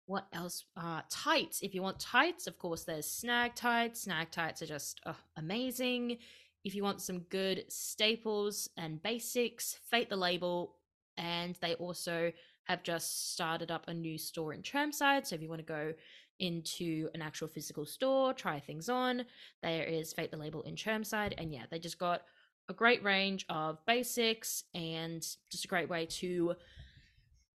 What 0.06 0.26
else? 0.32 0.64
Uh, 0.76 1.02
tights. 1.08 1.62
If 1.62 1.72
you 1.72 1.82
want 1.82 1.98
tights, 1.98 2.46
of 2.46 2.58
course, 2.58 2.84
there's 2.84 3.10
Snag 3.10 3.54
tights. 3.54 4.02
Snag 4.02 4.30
tights 4.30 4.60
are 4.60 4.66
just 4.66 5.00
uh, 5.06 5.14
amazing. 5.36 6.18
If 6.64 6.74
you 6.74 6.82
want 6.82 7.02
some 7.02 7.20
good 7.20 7.64
staples 7.68 8.68
and 8.76 9.02
basics, 9.02 9.78
Fayt 9.92 10.08
the 10.08 10.16
Label 10.16 10.76
and 11.16 11.56
they 11.60 11.74
also 11.74 12.32
have 12.64 12.82
just 12.82 13.32
started 13.32 13.70
up 13.70 13.84
a 13.86 13.94
new 13.94 14.16
store 14.16 14.54
in 14.54 14.62
Chermside. 14.62 15.26
So 15.26 15.34
if 15.34 15.42
you 15.42 15.48
want 15.48 15.60
to 15.60 15.66
go 15.66 15.92
into 16.40 17.08
an 17.14 17.22
actual 17.22 17.48
physical 17.48 17.84
store, 17.84 18.32
try 18.32 18.58
things 18.58 18.88
on, 18.88 19.24
there 19.62 19.84
is 19.84 20.14
Fayt 20.14 20.30
the 20.30 20.38
Label 20.38 20.62
in 20.62 20.74
Chermside. 20.74 21.34
And 21.36 21.52
yeah, 21.52 21.64
they 21.70 21.78
just 21.78 21.98
got 21.98 22.22
a 22.68 22.72
great 22.72 23.04
range 23.04 23.44
of 23.50 23.84
basics 23.86 24.64
and 24.74 25.20
just 25.50 25.66
a 25.66 25.68
great 25.68 25.90
way 25.90 26.06
to 26.06 26.54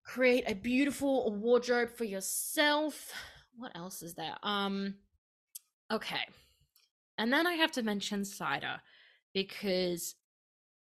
create 0.03 0.43
a 0.47 0.53
beautiful 0.53 1.33
wardrobe 1.33 1.89
for 1.89 2.03
yourself. 2.03 3.11
What 3.57 3.71
else 3.75 4.03
is 4.03 4.13
there? 4.13 4.35
Um 4.43 4.95
okay. 5.91 6.25
And 7.17 7.33
then 7.33 7.47
I 7.47 7.53
have 7.53 7.71
to 7.73 7.83
mention 7.83 8.23
cider 8.23 8.79
because 9.33 10.15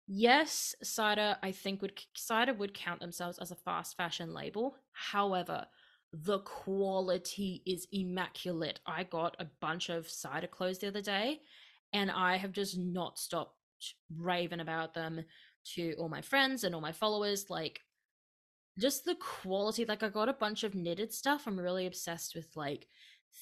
Yes, 0.08 0.76
cider 0.84 1.38
I 1.42 1.52
think 1.52 1.82
would 1.82 2.00
cider 2.16 2.54
would 2.54 2.74
count 2.74 3.00
themselves 3.00 3.40
as 3.40 3.52
a 3.52 3.56
fast 3.56 3.96
fashion 3.96 4.34
label. 4.34 4.76
However, 4.92 5.66
the 6.12 6.40
quality 6.40 7.64
is 7.66 7.88
immaculate. 7.92 8.80
I 8.86 9.04
got 9.06 9.36
a 9.40 9.48
bunch 9.62 9.90
of 9.90 10.10
cider 10.10 10.48
clothes 10.48 10.80
the 10.80 10.90
other 10.90 11.02
day 11.02 11.42
and 11.94 12.12
I 12.12 12.36
have 12.36 12.52
just 12.52 12.78
not 12.78 13.18
stopped 13.18 13.56
raving 14.16 14.60
about 14.60 14.94
them 14.94 15.24
to 15.76 15.94
all 15.98 16.10
my 16.10 16.22
friends 16.22 16.64
and 16.64 16.76
all 16.76 16.82
my 16.82 16.92
followers 16.92 17.50
like 17.50 17.80
just 18.80 19.06
the 19.06 19.16
quality 19.16 19.86
like 19.86 20.04
I 20.04 20.10
got 20.10 20.30
a 20.30 20.34
bunch 20.34 20.64
of 20.64 20.76
knitted 20.76 21.14
stuff. 21.14 21.48
I'm 21.48 21.60
really 21.60 21.86
obsessed 21.86 22.36
with 22.36 22.50
like 22.56 22.88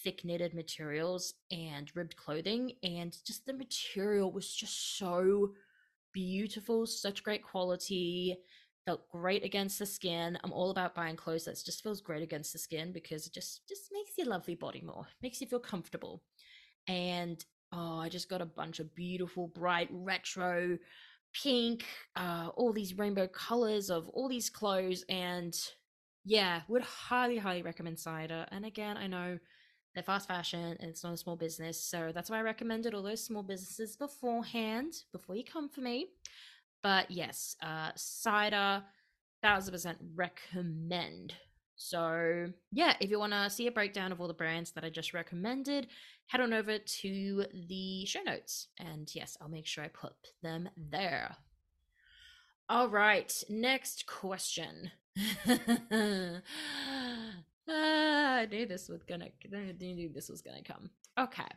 thick 0.04 0.24
knitted 0.26 0.54
materials 0.54 1.34
and 1.52 1.92
ribbed 1.96 2.16
clothing 2.16 2.74
and 2.84 3.18
just 3.26 3.46
the 3.46 3.54
material 3.54 4.32
was 4.32 4.54
just 4.54 4.98
so 4.98 5.52
beautiful, 6.14 6.86
such 6.86 7.24
great 7.24 7.44
quality, 7.44 8.38
felt 8.86 9.08
great 9.10 9.44
against 9.44 9.80
the 9.80 9.86
skin. 9.86 10.38
I'm 10.44 10.52
all 10.52 10.72
about 10.72 10.96
buying 10.96 11.16
clothes 11.16 11.46
that 11.46 11.62
just 11.64 11.84
feels 11.84 12.02
great 12.02 12.24
against 12.24 12.54
the 12.54 12.60
skin 12.60 12.92
because 12.92 13.28
it 13.28 13.34
just 13.34 13.68
just 13.68 13.90
makes 13.92 14.18
your 14.18 14.28
lovely 14.28 14.56
body 14.56 14.82
more, 14.82 15.08
makes 15.22 15.42
you 15.42 15.48
feel 15.48 15.60
comfortable. 15.60 16.24
And 16.88 17.44
oh, 17.72 18.00
I 18.00 18.10
just 18.10 18.30
got 18.30 18.42
a 18.42 18.46
bunch 18.46 18.80
of 18.80 18.94
beautiful, 18.96 19.48
bright 19.48 19.90
retro 19.92 20.78
pink, 21.34 21.86
uh, 22.16 22.50
all 22.56 22.74
these 22.74 22.98
rainbow 22.98 23.28
colors 23.28 23.90
of 23.90 24.10
all 24.10 24.28
these 24.28 24.50
clothes, 24.50 25.06
and 25.08 25.58
yeah, 26.26 26.62
would 26.68 26.82
highly, 26.82 27.38
highly 27.38 27.62
recommend 27.62 28.00
cider. 28.00 28.46
And 28.52 28.66
again, 28.66 28.98
I 28.98 29.08
know 29.08 29.38
they're 29.94 30.04
fast 30.04 30.28
fashion 30.28 30.78
and 30.80 30.90
it's 30.90 31.04
not 31.04 31.14
a 31.14 31.18
small 31.18 31.36
business. 31.36 31.82
So 31.82 32.12
that's 32.14 32.30
why 32.30 32.40
I 32.40 32.42
recommended 32.42 32.94
all 32.94 33.04
those 33.04 33.24
small 33.24 33.44
businesses 33.44 33.96
beforehand, 33.96 34.94
before 35.12 35.36
you 35.36 35.44
come 35.44 35.70
for 35.70 35.82
me. 35.82 36.08
But 36.82 37.12
yes, 37.12 37.56
uh, 37.62 37.92
cider, 37.96 38.84
thousand 39.42 39.74
percent 39.74 39.98
recommend. 40.16 41.36
So 41.76 42.48
yeah, 42.72 42.96
if 43.00 43.10
you 43.10 43.20
want 43.20 43.34
to 43.34 43.50
see 43.50 43.68
a 43.68 43.72
breakdown 43.72 44.12
of 44.12 44.22
all 44.22 44.28
the 44.28 44.34
brands 44.34 44.72
that 44.72 44.84
I 44.84 44.90
just 44.90 45.14
recommended, 45.14 45.88
head 46.28 46.42
on 46.42 46.54
over 46.54 46.78
to 46.78 47.46
the 47.68 48.06
show 48.06 48.22
notes. 48.22 48.68
And 48.80 49.14
yes, 49.14 49.38
I'll 49.42 49.50
make 49.50 49.68
sure 49.68 49.84
I 49.84 49.90
put 49.90 50.14
them 50.42 50.70
there. 50.78 51.36
All 52.70 52.88
right, 52.88 53.32
next 53.50 54.06
question. 54.06 54.92
Ah, 57.70 58.38
I 58.40 58.46
knew 58.48 58.66
this 58.66 58.90
was 58.90 59.04
gonna. 59.04 59.30
I 59.54 59.74
knew 59.80 60.10
this 60.10 60.30
was 60.30 60.42
gonna 60.42 60.64
come. 60.64 60.90
Okay, 61.18 61.48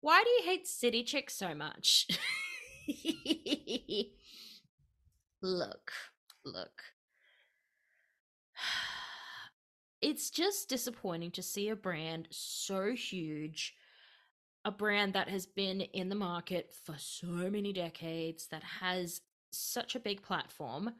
why 0.00 0.22
do 0.22 0.30
you 0.30 0.42
hate 0.44 0.66
City 0.66 1.02
chicks 1.02 1.34
so 1.34 1.54
much? 1.54 2.06
look, 5.42 5.92
look. 6.44 6.82
It's 10.00 10.30
just 10.30 10.68
disappointing 10.68 11.32
to 11.32 11.42
see 11.42 11.70
a 11.70 11.74
brand 11.74 12.28
so 12.30 12.92
huge, 12.92 13.74
a 14.64 14.70
brand 14.70 15.14
that 15.14 15.28
has 15.28 15.44
been 15.44 15.80
in 15.80 16.08
the 16.08 16.14
market 16.14 16.72
for 16.84 16.94
so 16.98 17.26
many 17.26 17.72
decades, 17.72 18.46
that 18.52 18.62
has 18.62 19.22
such 19.50 19.96
a 19.96 20.00
big 20.00 20.22
platform, 20.22 20.92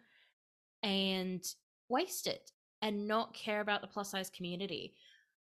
and 0.83 1.45
waste 1.88 2.27
it 2.27 2.50
and 2.82 3.08
not 3.08 3.35
care 3.35 3.61
about 3.61 3.80
the 3.80 3.87
plus 3.87 4.11
size 4.11 4.30
community. 4.30 4.94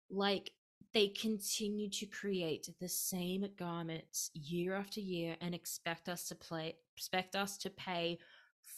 Like 0.10 0.52
they 0.94 1.08
continue 1.08 1.90
to 1.90 2.06
create 2.06 2.68
the 2.80 2.90
same 2.90 3.48
garments 3.58 4.32
year 4.34 4.76
after 4.76 5.00
year 5.00 5.36
and 5.42 5.54
expect 5.54 6.10
us 6.10 6.28
to 6.28 6.36
play 6.36 6.76
expect 6.96 7.36
us 7.36 7.58
to 7.60 7.70
pay 7.70 8.18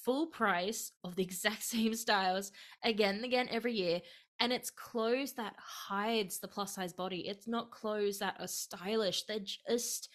full 0.04 0.28
price 0.28 0.92
of 1.06 1.16
the 1.16 1.24
exact 1.30 1.64
same 1.64 1.96
styles 1.96 2.52
again 2.84 3.16
and 3.16 3.24
again 3.24 3.48
every 3.50 3.74
year 3.74 4.02
and 4.42 4.52
it's 4.52 4.72
clothes 4.72 5.34
that 5.34 5.54
hides 5.60 6.40
the 6.40 6.48
plus 6.48 6.74
size 6.74 6.94
body. 6.94 7.28
It's 7.28 7.48
not 7.48 7.70
clothes 7.70 8.18
that 8.20 8.38
are 8.40 8.48
stylish. 8.48 9.24
They're 9.26 9.38
just 9.40 10.10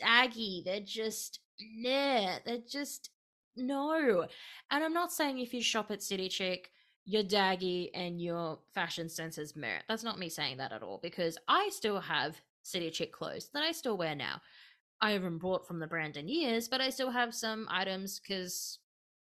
daggy. 0.00 0.64
They're 0.64 0.78
just 0.80 1.40
nah 1.60 2.38
they're 2.46 2.62
just 2.70 3.10
no. 3.56 4.26
And 4.70 4.84
i'm 4.84 4.92
not 4.92 5.12
saying 5.12 5.40
if 5.40 5.52
you 5.52 5.60
shop 5.60 5.90
at 5.90 6.04
City 6.04 6.28
Chic 6.28 6.70
your 7.08 7.22
daggy 7.22 7.88
and 7.94 8.20
your 8.20 8.58
fashion 8.74 9.08
sense 9.08 9.36
has 9.36 9.56
merit. 9.56 9.82
That's 9.88 10.04
not 10.04 10.18
me 10.18 10.28
saying 10.28 10.58
that 10.58 10.72
at 10.72 10.82
all 10.82 11.00
because 11.02 11.38
I 11.48 11.70
still 11.72 12.00
have 12.00 12.36
City 12.62 12.90
Chic 12.90 13.12
clothes 13.12 13.48
that 13.54 13.62
I 13.62 13.72
still 13.72 13.96
wear 13.96 14.14
now. 14.14 14.42
I 15.00 15.12
haven't 15.12 15.38
bought 15.38 15.66
from 15.66 15.78
the 15.78 15.86
brand 15.86 16.18
in 16.18 16.28
years, 16.28 16.68
but 16.68 16.82
I 16.82 16.90
still 16.90 17.10
have 17.10 17.34
some 17.34 17.66
items 17.70 18.20
because 18.20 18.78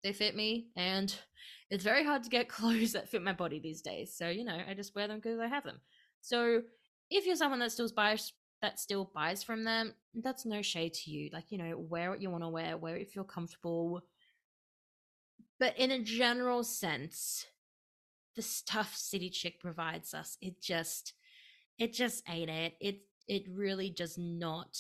they 0.04 0.12
fit 0.12 0.36
me 0.36 0.68
and 0.76 1.16
it's 1.70 1.86
very 1.86 2.04
hard 2.04 2.22
to 2.24 2.30
get 2.30 2.50
clothes 2.58 2.92
that 2.92 3.08
fit 3.08 3.24
my 3.24 3.32
body 3.32 3.62
these 3.62 3.82
days. 3.82 4.14
So, 4.14 4.28
you 4.28 4.44
know, 4.44 4.60
I 4.70 4.74
just 4.74 4.94
wear 4.94 5.08
them 5.08 5.20
because 5.20 5.40
I 5.40 5.48
have 5.48 5.64
them. 5.64 5.80
So, 6.20 6.64
if 7.10 7.26
you're 7.26 7.38
someone 7.38 7.60
that 7.60 7.72
still 7.72 7.90
buys 7.96 8.34
that 8.62 8.78
still 8.78 9.10
buys 9.16 9.42
from 9.42 9.64
them, 9.64 9.94
that's 10.14 10.46
no 10.46 10.62
shade 10.62 10.94
to 10.96 11.12
you. 11.12 11.30
Like, 11.32 11.46
you 11.50 11.58
know, 11.58 11.78
wear 11.78 12.10
what 12.10 12.22
you 12.22 12.30
want 12.30 12.44
to 12.44 12.50
wear, 12.50 12.76
wear 12.76 12.98
it 12.98 13.04
if 13.04 13.16
you're 13.16 13.24
comfortable. 13.24 14.02
But 15.62 15.78
in 15.78 15.92
a 15.92 16.04
general 16.04 16.66
sense, 16.66 17.46
the 18.36 18.42
stuff 18.42 18.96
City 18.96 19.30
Chic 19.32 19.60
provides 19.60 20.14
us, 20.14 20.38
it 20.42 20.62
just 20.62 21.14
it 21.78 21.94
just 21.94 22.24
ain't 22.30 22.50
it. 22.50 22.74
It 22.80 23.02
it 23.28 23.44
really 23.50 23.90
does 23.90 24.18
not 24.18 24.78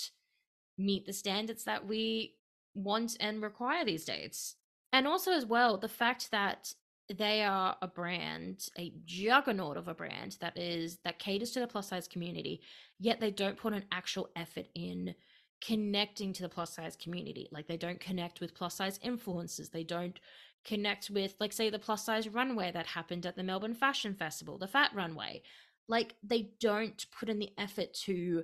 meet 0.77 1.05
the 1.05 1.13
standards 1.13 1.63
that 1.65 1.87
we 1.87 2.35
want 2.73 3.17
and 3.19 3.41
require 3.41 3.85
these 3.85 4.05
days. 4.05 4.55
And 4.91 5.05
also 5.07 5.31
as 5.31 5.45
well, 5.45 5.77
the 5.77 5.87
fact 5.87 6.31
that 6.31 6.73
they 7.17 7.43
are 7.43 7.75
a 7.81 7.87
brand, 7.87 8.67
a 8.77 8.93
juggernaut 9.05 9.77
of 9.77 9.87
a 9.87 9.93
brand 9.93 10.37
that 10.41 10.57
is 10.57 10.99
that 11.03 11.19
caters 11.19 11.51
to 11.51 11.59
the 11.59 11.67
plus 11.67 11.89
size 11.89 12.07
community, 12.07 12.61
yet 12.99 13.19
they 13.19 13.31
don't 13.31 13.57
put 13.57 13.73
an 13.73 13.85
actual 13.91 14.29
effort 14.35 14.67
in 14.75 15.15
connecting 15.61 16.31
to 16.33 16.43
the 16.43 16.49
plus 16.49 16.75
size 16.75 16.95
community. 16.95 17.47
Like 17.51 17.67
they 17.67 17.77
don't 17.77 17.99
connect 17.99 18.39
with 18.39 18.55
plus 18.55 18.75
size 18.75 18.99
influencers. 18.99 19.71
They 19.71 19.83
don't 19.83 20.19
connect 20.65 21.09
with 21.09 21.35
like 21.39 21.53
say 21.53 21.69
the 21.69 21.79
plus 21.79 22.05
size 22.05 22.27
runway 22.29 22.71
that 22.71 22.85
happened 22.87 23.25
at 23.25 23.35
the 23.35 23.43
Melbourne 23.43 23.73
Fashion 23.73 24.13
Festival, 24.13 24.57
the 24.57 24.67
Fat 24.67 24.91
Runway. 24.93 25.41
Like 25.87 26.15
they 26.23 26.51
don't 26.59 27.05
put 27.17 27.29
in 27.29 27.39
the 27.39 27.51
effort 27.57 27.93
to 28.05 28.43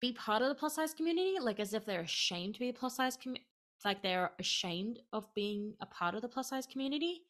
be 0.00 0.12
part 0.12 0.42
of 0.42 0.48
the 0.48 0.54
plus 0.54 0.74
size 0.74 0.92
community, 0.92 1.36
like 1.40 1.60
as 1.60 1.72
if 1.72 1.86
they're 1.86 2.00
ashamed 2.00 2.54
to 2.54 2.60
be 2.60 2.68
a 2.68 2.74
plus 2.74 2.96
size 2.96 3.16
like 3.84 4.02
they're 4.02 4.32
ashamed 4.38 5.00
of 5.12 5.32
being 5.34 5.74
a 5.80 5.86
part 5.86 6.14
of 6.14 6.22
the 6.22 6.28
plus 6.28 6.50
size 6.50 6.66
community. 6.66 7.22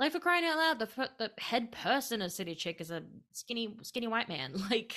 Like 0.00 0.12
for 0.12 0.20
crying 0.20 0.44
out 0.44 0.56
loud, 0.56 0.78
the 0.78 1.10
the 1.18 1.30
head 1.40 1.70
person 1.70 2.20
of 2.22 2.32
City 2.32 2.54
Chic 2.54 2.80
is 2.80 2.90
a 2.90 3.02
skinny 3.32 3.76
skinny 3.82 4.08
white 4.08 4.28
man. 4.28 4.54
Like 4.70 4.94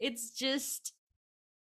it's 0.00 0.30
just 0.30 0.92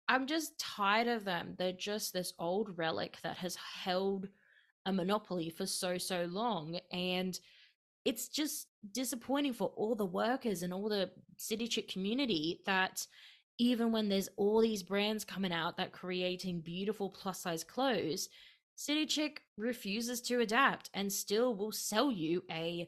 I'm 0.08 0.28
just 0.28 0.58
tired 0.60 1.08
of 1.08 1.26
them. 1.26 1.56
They're 1.58 1.72
just 1.72 2.14
this 2.14 2.34
old 2.40 2.78
relic 2.78 3.18
that 3.24 3.38
has 3.38 3.56
held 3.56 4.30
a 4.86 4.94
monopoly 4.94 5.50
for 5.50 5.66
so 5.66 5.98
so 5.98 6.28
long 6.30 6.80
and 6.92 7.40
it's 8.06 8.28
just 8.28 8.68
disappointing 8.92 9.54
for 9.54 9.72
all 9.76 9.96
the 9.96 10.06
workers 10.06 10.62
and 10.62 10.72
all 10.72 10.88
the 10.88 11.10
City 11.38 11.68
Chic 11.68 11.92
community 11.92 12.62
that 12.66 13.06
even 13.58 13.92
when 13.92 14.10
there's 14.10 14.30
all 14.38 14.62
these 14.62 14.84
brands 14.84 15.26
coming 15.26 15.52
out 15.52 15.78
that 15.78 15.92
creating 15.92 16.62
beautiful 16.62 17.10
plus 17.10 17.40
size 17.40 17.64
clothes 17.64 18.30
City 18.76 19.08
Chic 19.08 19.42
refuses 19.58 20.22
to 20.22 20.42
adapt 20.42 20.90
and 20.94 21.12
still 21.12 21.56
will 21.56 21.72
sell 21.72 22.12
you 22.12 22.44
a 22.52 22.88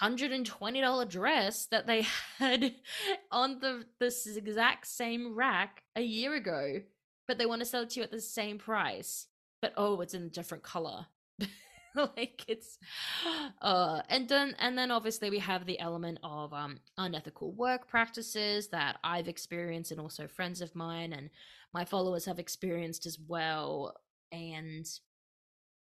$120 0.00 1.08
dress 1.08 1.66
that 1.66 1.86
they 1.86 2.06
had 2.38 2.74
on 3.30 3.58
the 3.60 3.84
this 4.00 4.26
exact 4.26 4.86
same 4.86 5.34
rack 5.34 5.82
a 5.96 6.02
year 6.02 6.34
ago 6.34 6.80
but 7.26 7.38
they 7.38 7.46
want 7.46 7.60
to 7.60 7.66
sell 7.66 7.82
it 7.82 7.90
to 7.90 8.00
you 8.00 8.04
at 8.04 8.10
the 8.10 8.20
same 8.20 8.58
price 8.58 9.26
but 9.60 9.72
oh 9.76 10.00
it's 10.00 10.14
in 10.14 10.22
a 10.22 10.28
different 10.28 10.62
color 10.62 11.06
like 11.94 12.44
it's 12.46 12.78
uh 13.62 14.02
and 14.08 14.28
then 14.28 14.54
and 14.58 14.76
then 14.76 14.90
obviously 14.90 15.30
we 15.30 15.38
have 15.38 15.66
the 15.66 15.80
element 15.80 16.18
of 16.22 16.52
um 16.52 16.78
unethical 16.96 17.52
work 17.52 17.88
practices 17.88 18.68
that 18.68 18.98
I've 19.02 19.28
experienced 19.28 19.90
and 19.90 20.00
also 20.00 20.28
friends 20.28 20.60
of 20.60 20.74
mine 20.74 21.12
and 21.12 21.30
my 21.72 21.84
followers 21.84 22.24
have 22.26 22.38
experienced 22.38 23.06
as 23.06 23.18
well 23.18 23.94
and 24.30 24.86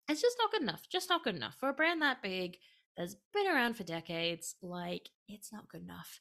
it's 0.09 0.23
just 0.23 0.37
not 0.41 0.53
good 0.53 0.63
enough 0.63 0.89
just 0.89 1.09
not 1.09 1.25
good 1.25 1.37
enough. 1.37 1.57
For 1.59 1.69
a 1.69 1.75
brand 1.75 2.03
that 2.03 2.23
big 2.23 2.59
that's 2.97 3.17
been 3.35 3.47
around 3.47 3.75
for 3.77 3.85
decades 3.85 4.55
like 4.63 5.11
it's 5.29 5.53
not 5.53 5.69
good 5.69 5.83
enough 5.83 6.21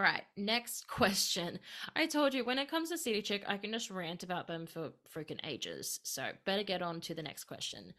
All 0.00 0.06
right, 0.06 0.24
next 0.34 0.86
question. 0.88 1.58
I 1.94 2.06
told 2.06 2.32
you 2.32 2.42
when 2.42 2.58
it 2.58 2.70
comes 2.70 2.88
to 2.88 2.96
City 2.96 3.20
Chic, 3.20 3.44
I 3.46 3.58
can 3.58 3.70
just 3.70 3.90
rant 3.90 4.22
about 4.22 4.46
them 4.46 4.66
for 4.66 4.92
freaking 5.14 5.40
ages. 5.44 6.00
So, 6.04 6.30
better 6.46 6.62
get 6.62 6.80
on 6.80 7.02
to 7.02 7.14
the 7.14 7.22
next 7.22 7.44
question. 7.44 7.92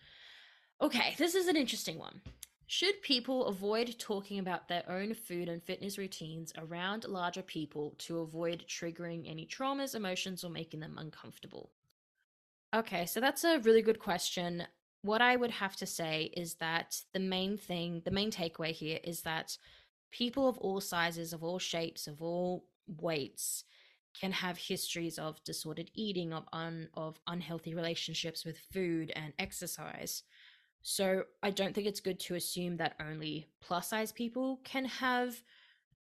Okay, 0.81 1.13
this 1.19 1.35
is 1.35 1.47
an 1.47 1.55
interesting 1.55 1.99
one. 1.99 2.21
Should 2.65 3.03
people 3.03 3.45
avoid 3.45 3.99
talking 3.99 4.39
about 4.39 4.67
their 4.67 4.83
own 4.89 5.13
food 5.13 5.47
and 5.47 5.61
fitness 5.61 5.99
routines 5.99 6.51
around 6.57 7.05
larger 7.07 7.43
people 7.43 7.93
to 7.99 8.21
avoid 8.21 8.65
triggering 8.67 9.29
any 9.29 9.45
traumas, 9.45 9.93
emotions, 9.93 10.43
or 10.43 10.49
making 10.49 10.79
them 10.79 10.97
uncomfortable? 10.97 11.69
Okay, 12.73 13.05
so 13.05 13.19
that's 13.19 13.43
a 13.43 13.59
really 13.59 13.83
good 13.83 13.99
question. 13.99 14.63
What 15.03 15.21
I 15.21 15.35
would 15.35 15.51
have 15.51 15.75
to 15.75 15.85
say 15.85 16.31
is 16.35 16.55
that 16.55 16.99
the 17.13 17.19
main 17.19 17.57
thing, 17.57 18.01
the 18.05 18.11
main 18.11 18.31
takeaway 18.31 18.71
here 18.71 18.99
is 19.03 19.21
that 19.21 19.55
people 20.11 20.47
of 20.47 20.57
all 20.59 20.81
sizes, 20.81 21.33
of 21.33 21.43
all 21.43 21.59
shapes, 21.59 22.07
of 22.07 22.21
all 22.21 22.65
weights 22.87 23.63
can 24.19 24.31
have 24.31 24.57
histories 24.57 25.17
of 25.17 25.43
disordered 25.43 25.89
eating, 25.93 26.33
of 26.33 26.45
un, 26.51 26.89
of 26.95 27.19
unhealthy 27.27 27.73
relationships 27.73 28.43
with 28.43 28.57
food 28.73 29.11
and 29.15 29.33
exercise. 29.39 30.23
So 30.81 31.23
I 31.41 31.51
don't 31.51 31.73
think 31.73 31.87
it's 31.87 31.99
good 31.99 32.19
to 32.21 32.35
assume 32.35 32.77
that 32.77 32.95
only 32.99 33.47
plus 33.61 33.89
size 33.89 34.11
people 34.11 34.59
can 34.63 34.85
have, 34.85 35.41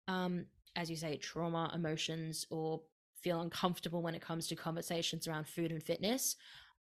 um, 0.07 0.45
as 0.75 0.89
you 0.89 0.95
say, 0.95 1.17
trauma, 1.17 1.71
emotions, 1.73 2.45
or 2.49 2.81
feel 3.21 3.41
uncomfortable 3.41 4.01
when 4.01 4.15
it 4.15 4.21
comes 4.21 4.47
to 4.47 4.55
conversations 4.55 5.27
around 5.27 5.47
food 5.47 5.71
and 5.71 5.83
fitness. 5.83 6.35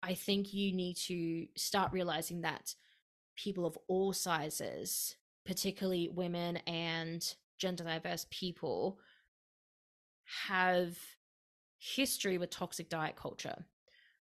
I 0.03 0.15
think 0.15 0.53
you 0.53 0.73
need 0.75 0.97
to 1.07 1.47
start 1.57 1.93
realizing 1.93 2.43
that 2.43 2.75
people 3.37 3.65
of 3.65 3.79
all 3.89 4.13
sizes 4.13 5.17
particularly 5.51 6.09
women 6.09 6.59
and 6.59 7.35
gender 7.59 7.83
diverse 7.83 8.25
people, 8.31 9.01
have 10.47 10.97
history 11.81 12.39
with 12.39 12.51
toxic 12.51 12.89
diet 12.89 13.17
culture. 13.17 13.65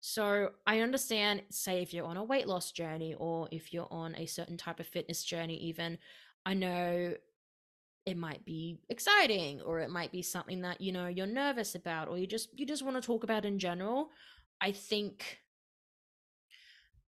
So 0.00 0.50
I 0.66 0.80
understand, 0.80 1.42
say, 1.48 1.80
if 1.80 1.94
you're 1.94 2.06
on 2.06 2.16
a 2.16 2.24
weight 2.24 2.48
loss 2.48 2.72
journey 2.72 3.14
or 3.16 3.46
if 3.52 3.72
you're 3.72 3.87
on 3.92 4.16
a 4.16 4.26
certain 4.26 4.56
type 4.56 4.80
of 4.80 4.87
fitness 4.88 5.22
journey, 5.22 5.54
even, 5.58 5.96
I 6.44 6.54
know 6.54 7.14
it 8.04 8.16
might 8.16 8.44
be 8.44 8.80
exciting 8.88 9.61
or 9.61 9.78
it 9.78 9.90
might 9.90 10.11
be 10.11 10.22
something 10.22 10.62
that 10.62 10.80
you 10.80 10.90
know 10.90 11.06
you're 11.06 11.24
nervous 11.24 11.76
about 11.76 12.08
or 12.08 12.18
you 12.18 12.26
just 12.26 12.48
you 12.58 12.66
just 12.66 12.82
want 12.82 12.96
to 12.96 13.06
talk 13.06 13.22
about 13.22 13.44
in 13.44 13.61
general 13.61 14.11
i 14.61 14.72
think 14.72 15.38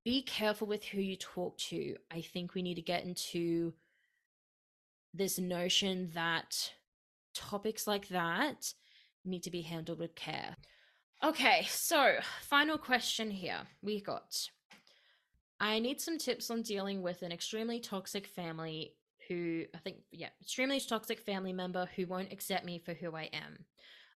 be 0.06 0.22
careful 0.22 0.68
with 0.68 0.84
who 0.84 1.02
you 1.02 1.16
talk 1.16 1.58
to 1.58 1.96
i 2.12 2.22
think 2.22 2.54
we 2.54 2.62
need 2.62 2.76
to 2.76 2.82
get 2.84 3.04
into 3.04 3.74
this 5.14 5.38
notion 5.38 6.10
that 6.14 6.74
topics 7.34 7.88
like 7.88 8.08
that 8.10 8.74
need 9.26 9.44
to 9.44 9.52
be 9.52 9.62
handled 9.62 10.00
with 10.00 10.16
care. 10.16 10.56
Okay, 11.24 11.66
so 11.70 12.16
final 12.42 12.78
question 12.78 13.32
here. 13.32 13.62
We 13.82 14.02
got 14.02 14.50
I 15.64 15.80
need 15.80 16.02
some 16.02 16.18
tips 16.18 16.50
on 16.52 16.62
dealing 16.62 17.02
with 17.02 17.22
an 17.22 17.32
extremely 17.32 17.80
toxic 17.80 18.28
family 18.28 18.96
who 19.30 19.64
I 19.74 19.78
think, 19.78 20.00
yeah, 20.12 20.28
extremely 20.42 20.78
toxic 20.82 21.22
family 21.22 21.54
member 21.54 21.88
who 21.96 22.06
won't 22.06 22.34
accept 22.34 22.66
me 22.66 22.80
for 22.80 22.94
who 22.94 23.16
I 23.16 23.30
am. 23.32 23.60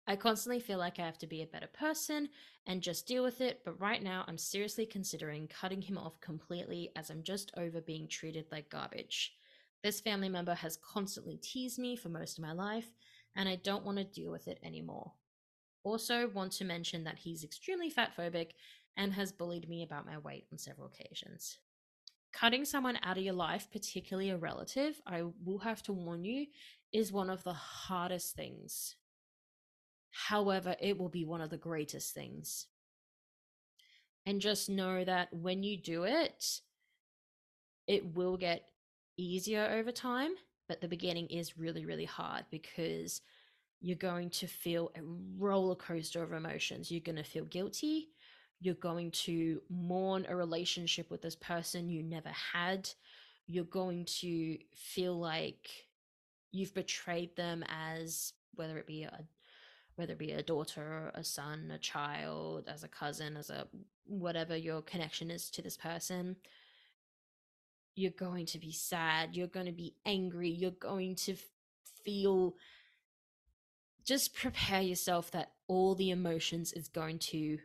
I 0.09 0.17
constantly 0.17 0.59
feel 0.59 0.79
like 0.79 0.99
I 0.99 1.05
have 1.05 1.19
to 1.19 1.27
be 1.29 1.43
a 1.43 1.47
better 1.47 1.69
person 1.69 2.31
and 2.67 2.83
just 2.83 3.07
deal 3.07 3.23
with 3.23 3.41
it, 3.41 3.61
but 3.65 3.81
right 3.81 4.03
now 4.03 4.25
I'm 4.27 4.39
seriously 4.39 4.87
considering 4.87 5.47
cutting 5.47 5.83
him 5.83 5.99
off 5.99 6.21
completely 6.21 6.91
as 6.97 7.11
I'm 7.11 7.23
just 7.23 7.53
over 7.57 7.81
being 7.81 8.09
treated 8.09 8.47
like 8.51 8.69
garbage. 8.69 9.36
This 9.87 10.01
family 10.01 10.29
member 10.29 10.55
has 10.55 10.79
constantly 10.79 11.37
teased 11.37 11.79
me 11.79 11.95
for 11.95 12.09
most 12.09 12.39
of 12.39 12.43
my 12.43 12.51
life, 12.51 12.93
and 13.37 13.49
I 13.49 13.55
don't 13.55 13.85
want 13.85 13.99
to 13.99 14.03
deal 14.03 14.33
with 14.33 14.49
it 14.49 14.59
anymore. 14.65 15.13
Also, 15.85 16.29
want 16.35 16.51
to 16.55 16.65
mention 16.65 17.05
that 17.05 17.19
he's 17.19 17.45
extremely 17.45 17.89
fat 17.89 18.11
phobic 18.19 18.49
and 18.97 19.13
has 19.13 19.31
bullied 19.31 19.69
me 19.69 19.85
about 19.85 20.05
my 20.05 20.19
weight 20.19 20.47
on 20.51 20.59
several 20.59 20.89
occasions. 20.89 21.61
Cutting 22.33 22.65
someone 22.65 22.99
out 23.05 23.17
of 23.17 23.23
your 23.23 23.35
life, 23.35 23.69
particularly 23.71 24.31
a 24.31 24.37
relative, 24.37 25.01
I 25.07 25.23
will 25.45 25.61
have 25.61 25.85
to 25.85 25.93
warn 25.93 26.25
you, 26.25 26.47
is 26.93 27.13
one 27.13 27.31
of 27.31 27.45
the 27.45 27.53
hardest 27.53 28.35
things. 28.35 28.97
However, 30.11 30.75
it 30.81 30.99
will 30.99 31.11
be 31.11 31.25
one 31.25 31.43
of 31.43 31.51
the 31.51 31.59
greatest 31.59 32.13
things. 32.13 32.67
And 34.27 34.41
just 34.41 34.69
know 34.69 35.05
that 35.05 35.33
when 35.33 35.63
you 35.63 35.77
do 35.77 36.03
it, 36.03 36.63
it 37.87 38.17
will 38.17 38.37
get 38.37 38.69
easier 39.17 39.69
over 39.73 39.93
time, 39.93 40.33
but 40.69 40.81
the 40.81 40.89
beginning 40.89 41.27
is 41.29 41.59
really, 41.59 41.85
really 41.85 42.05
hard 42.05 42.45
because 42.51 43.21
you're 43.81 43.97
going 43.97 44.31
to 44.31 44.47
feel 44.47 44.91
a 44.97 45.01
roller 45.39 45.75
coaster 45.75 46.23
of 46.23 46.33
emotions. 46.33 46.91
You're 46.91 47.01
going 47.01 47.17
to 47.17 47.23
feel 47.23 47.45
guilty. 47.45 48.09
You're 48.61 48.75
going 48.75 49.11
to 49.13 49.61
mourn 49.69 50.27
a 50.29 50.37
relationship 50.37 51.11
with 51.11 51.23
this 51.23 51.37
person 51.37 51.91
you 51.91 52.03
never 52.03 52.31
had. 52.31 52.89
You're 53.47 53.65
going 53.65 54.07
to 54.21 54.59
feel 54.75 55.19
like 55.19 55.69
you've 56.53 56.75
betrayed 56.75 57.37
them 57.37 57.65
as 57.69 58.33
whether 58.55 58.79
it 58.79 58.87
be 58.87 59.05
a 59.05 59.25
whether 59.97 60.13
it 60.13 60.19
be 60.19 60.33
a 60.33 60.43
daughter, 60.43 61.11
a 61.15 61.25
son, 61.25 61.71
a 61.75 61.79
child, 61.79 62.69
as 62.69 62.85
a 62.85 62.89
cousin, 62.89 63.35
as 63.35 63.49
a 63.49 63.67
whatever 64.05 64.55
your 64.55 64.83
connection 64.83 65.31
is 65.31 65.51
to 65.51 65.63
this 65.63 65.79
person 65.79 66.37
you're 67.97 68.11
going 68.13 68.47
to 68.47 68.59
be 68.59 68.73
sad, 68.73 69.35
you're 69.35 69.47
going 69.47 69.67
to 69.67 69.73
be 69.73 69.95
angry, 70.05 70.51
you're 70.51 70.71
going 70.71 71.17
to 71.17 71.35
feel 72.05 72.55
just 74.05 74.35
prepare 74.35 74.83
yourself 74.83 75.33
that 75.33 75.51
all 75.67 75.95
the 75.97 76.11
emotions 76.11 76.73
is 76.73 76.89
going 76.89 77.19
to 77.19 77.59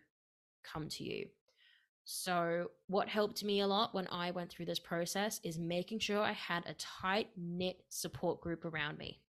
come 0.63 0.89
to 0.89 1.03
you. 1.03 1.27
So, 2.03 2.71
what 2.87 3.07
helped 3.07 3.43
me 3.43 3.61
a 3.61 3.67
lot 3.67 3.93
when 3.93 4.07
I 4.07 4.31
went 4.31 4.49
through 4.49 4.65
this 4.65 4.79
process 4.79 5.39
is 5.43 5.59
making 5.59 5.99
sure 5.99 6.19
I 6.19 6.31
had 6.31 6.63
a 6.65 6.73
tight 6.73 7.29
knit 7.37 7.83
support 7.89 8.41
group 8.41 8.65
around 8.65 8.97
me. 8.97 9.21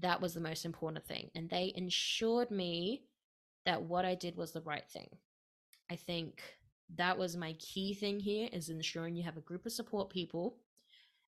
That 0.00 0.20
was 0.20 0.32
the 0.32 0.40
most 0.40 0.64
important 0.64 1.04
thing. 1.06 1.30
And 1.34 1.50
they 1.50 1.72
ensured 1.74 2.52
me 2.52 3.02
that 3.66 3.82
what 3.82 4.04
I 4.04 4.14
did 4.14 4.36
was 4.36 4.52
the 4.52 4.60
right 4.60 4.88
thing. 4.88 5.08
I 5.90 5.96
think 5.96 6.40
that 6.96 7.18
was 7.18 7.36
my 7.36 7.54
key 7.54 7.94
thing 7.94 8.18
here 8.18 8.48
is 8.52 8.68
ensuring 8.68 9.14
you 9.14 9.22
have 9.22 9.36
a 9.36 9.42
group 9.42 9.66
of 9.66 9.72
support 9.72 10.10
people 10.10 10.56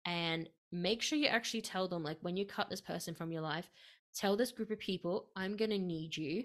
and 0.04 0.48
make 0.70 1.00
sure 1.02 1.18
you 1.18 1.26
actually 1.26 1.62
tell 1.62 1.88
them 1.88 2.02
like 2.02 2.18
when 2.20 2.36
you 2.36 2.44
cut 2.44 2.68
this 2.68 2.80
person 2.80 3.14
from 3.14 3.32
your 3.32 3.42
life 3.42 3.70
tell 4.14 4.36
this 4.36 4.52
group 4.52 4.70
of 4.70 4.78
people 4.78 5.30
i'm 5.36 5.56
going 5.56 5.70
to 5.70 5.78
need 5.78 6.16
you 6.16 6.44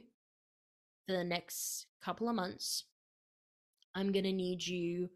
for 1.06 1.13
the 1.13 1.24
next 1.24 1.88
couple 2.04 2.30
of 2.30 2.36
months. 2.36 2.86
I'm 3.96 4.12
going 4.12 4.26
to 4.26 4.34
need 4.34 4.66
you 4.66 5.10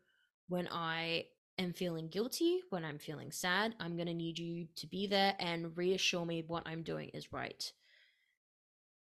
when 0.49 0.67
i 0.71 1.25
am 1.57 1.73
feeling 1.73 2.07
guilty 2.07 2.61
when 2.69 2.85
i'm 2.85 2.99
feeling 2.99 3.31
sad. 3.31 3.75
I'm 3.79 3.95
going 3.95 4.07
to 4.07 4.13
need 4.13 4.37
you 4.39 4.67
to 4.75 4.87
be 4.87 5.07
there 5.07 5.35
and 5.39 5.75
reassure 5.75 6.25
me 6.25 6.43
what 6.47 6.63
i'm 6.65 6.83
doing 6.83 7.09
is 7.09 7.33
right. 7.33 7.71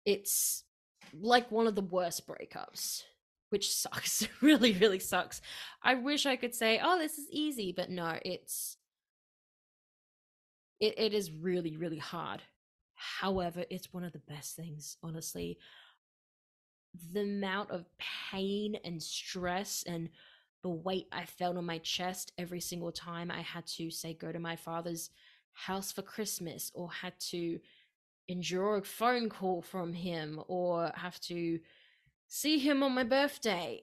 It's 0.05 0.65
like 1.13 1.51
one 1.51 1.67
of 1.67 1.75
the 1.75 1.83
worst 1.83 2.27
breakups 2.27 3.03
which 3.51 3.73
sucks 3.73 4.27
really 4.41 4.73
really 4.75 4.99
sucks. 4.99 5.41
I 5.83 5.95
wish 5.95 6.27
i 6.27 6.37
could 6.37 6.55
say 6.55 6.81
oh 6.83 6.99
this 6.99 7.19
is 7.19 7.27
easy 7.31 7.73
but 7.73 7.91
no 7.91 8.19
it's 8.25 8.77
it, 10.81 10.99
it 10.99 11.15
is 11.15 11.31
really 11.31 11.77
really 11.77 11.99
hard. 11.99 12.43
However 12.95 13.65
it's 13.71 13.93
one 13.93 14.05
of 14.05 14.13
the 14.13 14.19
best 14.21 14.57
things 14.57 14.97
honestly. 15.03 15.59
The 17.13 17.21
amount 17.21 17.73
of 17.73 17.85
pain 18.31 18.79
and 18.83 19.03
stress 19.03 19.85
and 19.87 20.09
the 20.63 20.71
weight 20.71 21.07
i 21.13 21.25
felt 21.25 21.57
on 21.57 21.65
my 21.65 21.79
chest 21.79 22.33
every 22.39 22.61
single 22.61 22.91
time 22.91 23.31
i 23.31 23.41
had 23.41 23.65
to 23.67 23.89
say 23.91 24.15
go 24.15 24.33
to 24.33 24.39
my 24.41 24.57
father's 24.57 25.11
house 25.53 25.93
for 25.93 26.03
christmas 26.03 26.73
or 26.75 26.91
had 26.91 27.13
to 27.21 27.61
endure 28.29 28.77
a 28.77 28.83
phone 28.83 29.29
call 29.29 29.63
from 29.63 29.93
him 29.93 30.43
or 30.49 30.91
have 30.95 31.21
to 31.21 31.59
see 32.29 32.59
him 32.59 32.83
on 32.83 32.93
my 32.93 33.05
birthday 33.05 33.83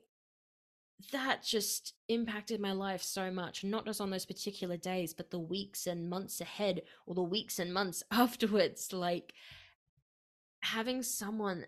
that 1.12 1.43
just 1.43 1.93
impacted 2.08 2.60
my 2.60 2.71
life 2.71 3.01
so 3.01 3.29
much, 3.32 3.63
not 3.63 3.86
just 3.86 3.99
on 3.99 4.10
those 4.10 4.25
particular 4.25 4.77
days, 4.77 5.13
but 5.13 5.32
the 5.32 5.39
weeks 5.39 5.88
and 5.88 6.10
months 6.10 6.39
ahead 6.39 6.82
or 7.06 7.15
the 7.15 7.21
weeks 7.21 7.60
and 7.60 7.73
months 7.73 8.03
afterwards. 8.12 8.93
Like 8.93 9.34
having 10.62 11.03
someone 11.03 11.65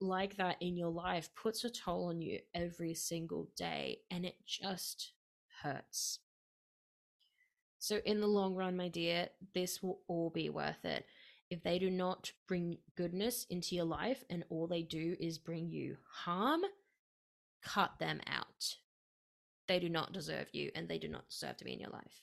like 0.00 0.36
that 0.36 0.56
in 0.60 0.76
your 0.76 0.90
life 0.90 1.28
puts 1.34 1.64
a 1.64 1.70
toll 1.70 2.06
on 2.06 2.22
you 2.22 2.38
every 2.54 2.94
single 2.94 3.48
day 3.56 3.98
and 4.10 4.24
it 4.24 4.36
just 4.46 5.12
hurts. 5.62 6.20
So, 7.78 8.00
in 8.04 8.20
the 8.20 8.26
long 8.26 8.54
run, 8.54 8.76
my 8.76 8.88
dear, 8.88 9.28
this 9.54 9.82
will 9.82 10.00
all 10.06 10.28
be 10.28 10.50
worth 10.50 10.84
it. 10.84 11.06
If 11.50 11.64
they 11.64 11.80
do 11.80 11.90
not 11.90 12.30
bring 12.46 12.78
goodness 12.96 13.44
into 13.50 13.74
your 13.74 13.84
life 13.84 14.22
and 14.30 14.44
all 14.50 14.68
they 14.68 14.82
do 14.82 15.16
is 15.18 15.36
bring 15.36 15.68
you 15.68 15.96
harm, 16.08 16.60
cut 17.62 17.98
them 17.98 18.20
out. 18.26 18.76
They 19.66 19.80
do 19.80 19.88
not 19.88 20.12
deserve 20.12 20.46
you 20.52 20.70
and 20.74 20.88
they 20.88 20.98
do 20.98 21.08
not 21.08 21.28
deserve 21.28 21.56
to 21.58 21.64
be 21.64 21.72
in 21.72 21.80
your 21.80 21.90
life. 21.90 22.22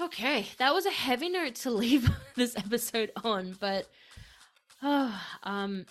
Okay, 0.00 0.46
that 0.58 0.72
was 0.72 0.86
a 0.86 0.90
heavy 0.90 1.28
note 1.28 1.56
to 1.56 1.70
leave 1.72 2.08
this 2.36 2.56
episode 2.56 3.10
on, 3.24 3.56
but 3.58 3.88
oh, 4.82 5.20
um 5.42 5.84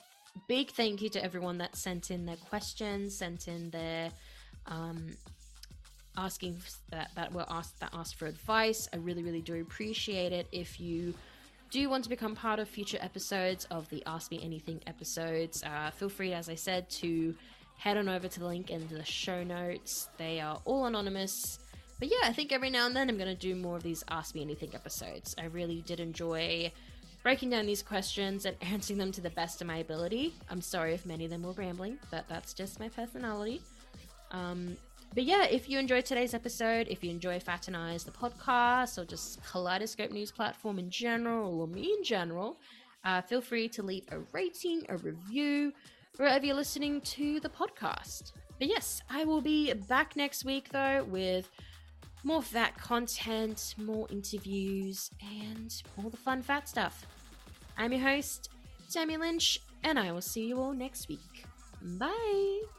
big 0.48 0.70
thank 0.72 1.02
you 1.02 1.10
to 1.10 1.24
everyone 1.24 1.58
that 1.58 1.76
sent 1.76 2.12
in 2.12 2.26
their 2.26 2.38
questions, 2.38 3.18
sent 3.18 3.50
in 3.50 3.70
their 3.72 4.12
um 4.66 5.10
asking 6.18 6.58
that 6.90 7.12
that 7.16 7.32
were 7.32 7.46
asked 7.50 7.80
that 7.80 7.92
asked 7.94 8.16
for 8.16 8.26
advice. 8.26 8.90
I 8.92 8.98
really 8.98 9.24
really 9.24 9.42
do 9.42 9.62
appreciate 9.62 10.34
it. 10.34 10.48
If 10.52 10.80
you 10.80 11.14
do 11.70 11.90
want 11.90 12.04
to 12.04 12.10
become 12.10 12.36
part 12.36 12.60
of 12.60 12.68
future 12.68 12.98
episodes 13.02 13.66
of 13.66 13.90
the 13.90 14.04
Ask 14.06 14.32
Me 14.32 14.40
Anything 14.44 14.82
episodes, 14.88 15.64
uh, 15.64 15.92
feel 15.92 16.10
free, 16.10 16.34
as 16.34 16.50
I 16.50 16.56
said, 16.56 16.90
to 16.92 17.36
head 17.78 17.98
on 17.98 18.10
over 18.10 18.28
to 18.28 18.40
the 18.40 18.46
link 18.46 18.70
in 18.70 18.88
the 18.88 19.04
show 19.04 19.44
notes. 19.44 20.10
They 20.18 20.40
are 20.40 20.60
all 20.66 20.86
anonymous. 20.86 21.60
But 22.00 22.10
yeah, 22.10 22.28
I 22.28 22.34
think 22.34 22.52
every 22.52 22.70
now 22.70 22.86
and 22.86 22.96
then 22.96 23.10
I'm 23.10 23.18
going 23.18 23.28
to 23.28 23.36
do 23.36 23.56
more 23.56 23.76
of 23.76 23.84
these 23.84 24.04
Ask 24.08 24.36
Me 24.36 24.42
Anything 24.42 24.72
episodes. 24.74 25.36
I 25.38 25.46
really 25.46 25.82
did 25.82 26.00
enjoy 26.00 26.72
breaking 27.24 27.50
down 27.50 27.66
these 27.66 27.84
questions 27.84 28.46
and 28.46 28.56
answering 28.62 29.00
them 29.00 29.12
to 29.12 29.22
the 29.22 29.30
best 29.32 29.62
of 29.62 29.68
my 29.68 29.78
ability. 29.78 30.34
I'm 30.50 30.62
sorry 30.62 30.94
if 30.94 31.06
many 31.06 31.26
of 31.26 31.32
them 31.32 31.44
were 31.44 31.54
rambling, 31.54 31.98
but 32.12 32.26
that's 32.30 32.54
just 32.54 32.80
my 32.80 32.90
personality. 32.90 33.62
Um, 34.32 34.78
but 35.14 35.24
yeah, 35.24 35.44
if 35.44 35.70
you 35.70 35.80
enjoyed 35.80 36.06
today's 36.06 36.34
episode, 36.34 36.88
if 36.90 37.04
you 37.04 37.10
enjoy 37.10 37.40
Faternise, 37.40 38.04
the 38.04 38.12
podcast, 38.12 38.98
or 38.98 39.06
just 39.06 39.44
Kaleidoscope 39.44 40.12
News 40.12 40.32
platform 40.32 40.80
in 40.80 40.90
general, 40.90 41.60
or 41.62 41.68
me 41.68 41.94
in 41.98 42.04
general, 42.04 42.58
uh, 43.04 43.22
feel 43.22 43.42
free 43.42 43.68
to 43.70 43.84
leave 43.84 44.04
a 44.12 44.20
rating, 44.32 44.84
a 44.90 44.98
review, 44.98 45.74
wherever 46.18 46.46
you're 46.46 46.56
listening 46.56 47.02
to 47.02 47.40
the 47.40 47.50
podcast. 47.50 48.34
But 48.60 48.68
yes, 48.68 49.02
I 49.10 49.24
will 49.24 49.42
be 49.42 49.74
back 49.74 50.16
next 50.16 50.46
week 50.46 50.70
though 50.70 51.04
with 51.06 51.50
more 52.24 52.42
fat 52.42 52.78
content, 52.78 53.76
more 53.78 54.08
interviews, 54.10 55.10
and 55.22 55.74
all 55.98 56.10
the 56.10 56.18
fun 56.18 56.42
fat 56.42 56.68
stuff. 56.68 57.06
I'm 57.78 57.94
your 57.94 58.02
host, 58.02 58.50
Demi 58.92 59.18
Lynch, 59.18 59.62
and 59.84 60.00
I 60.00 60.12
will 60.12 60.22
see 60.22 60.48
you 60.48 60.60
all 60.60 60.74
next 60.74 61.08
week. 61.08 61.46
Bye! 61.82 62.77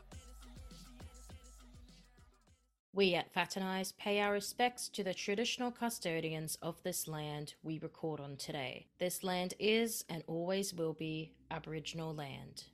We 2.95 3.15
at 3.15 3.33
Fat 3.33 3.57
pay 3.99 4.21
our 4.21 4.33
respects 4.33 4.89
to 4.89 5.05
the 5.05 5.13
traditional 5.13 5.71
custodians 5.71 6.57
of 6.63 6.83
this 6.83 7.07
land 7.07 7.55
we 7.63 7.79
record 7.79 8.19
on 8.19 8.37
today. 8.37 8.87
This 8.99 9.23
land 9.23 9.55
is 9.59 10.05
and 10.09 10.25
always 10.27 10.73
will 10.73 10.95
be 10.95 11.33
Aboriginal 11.51 12.15
land. 12.15 12.65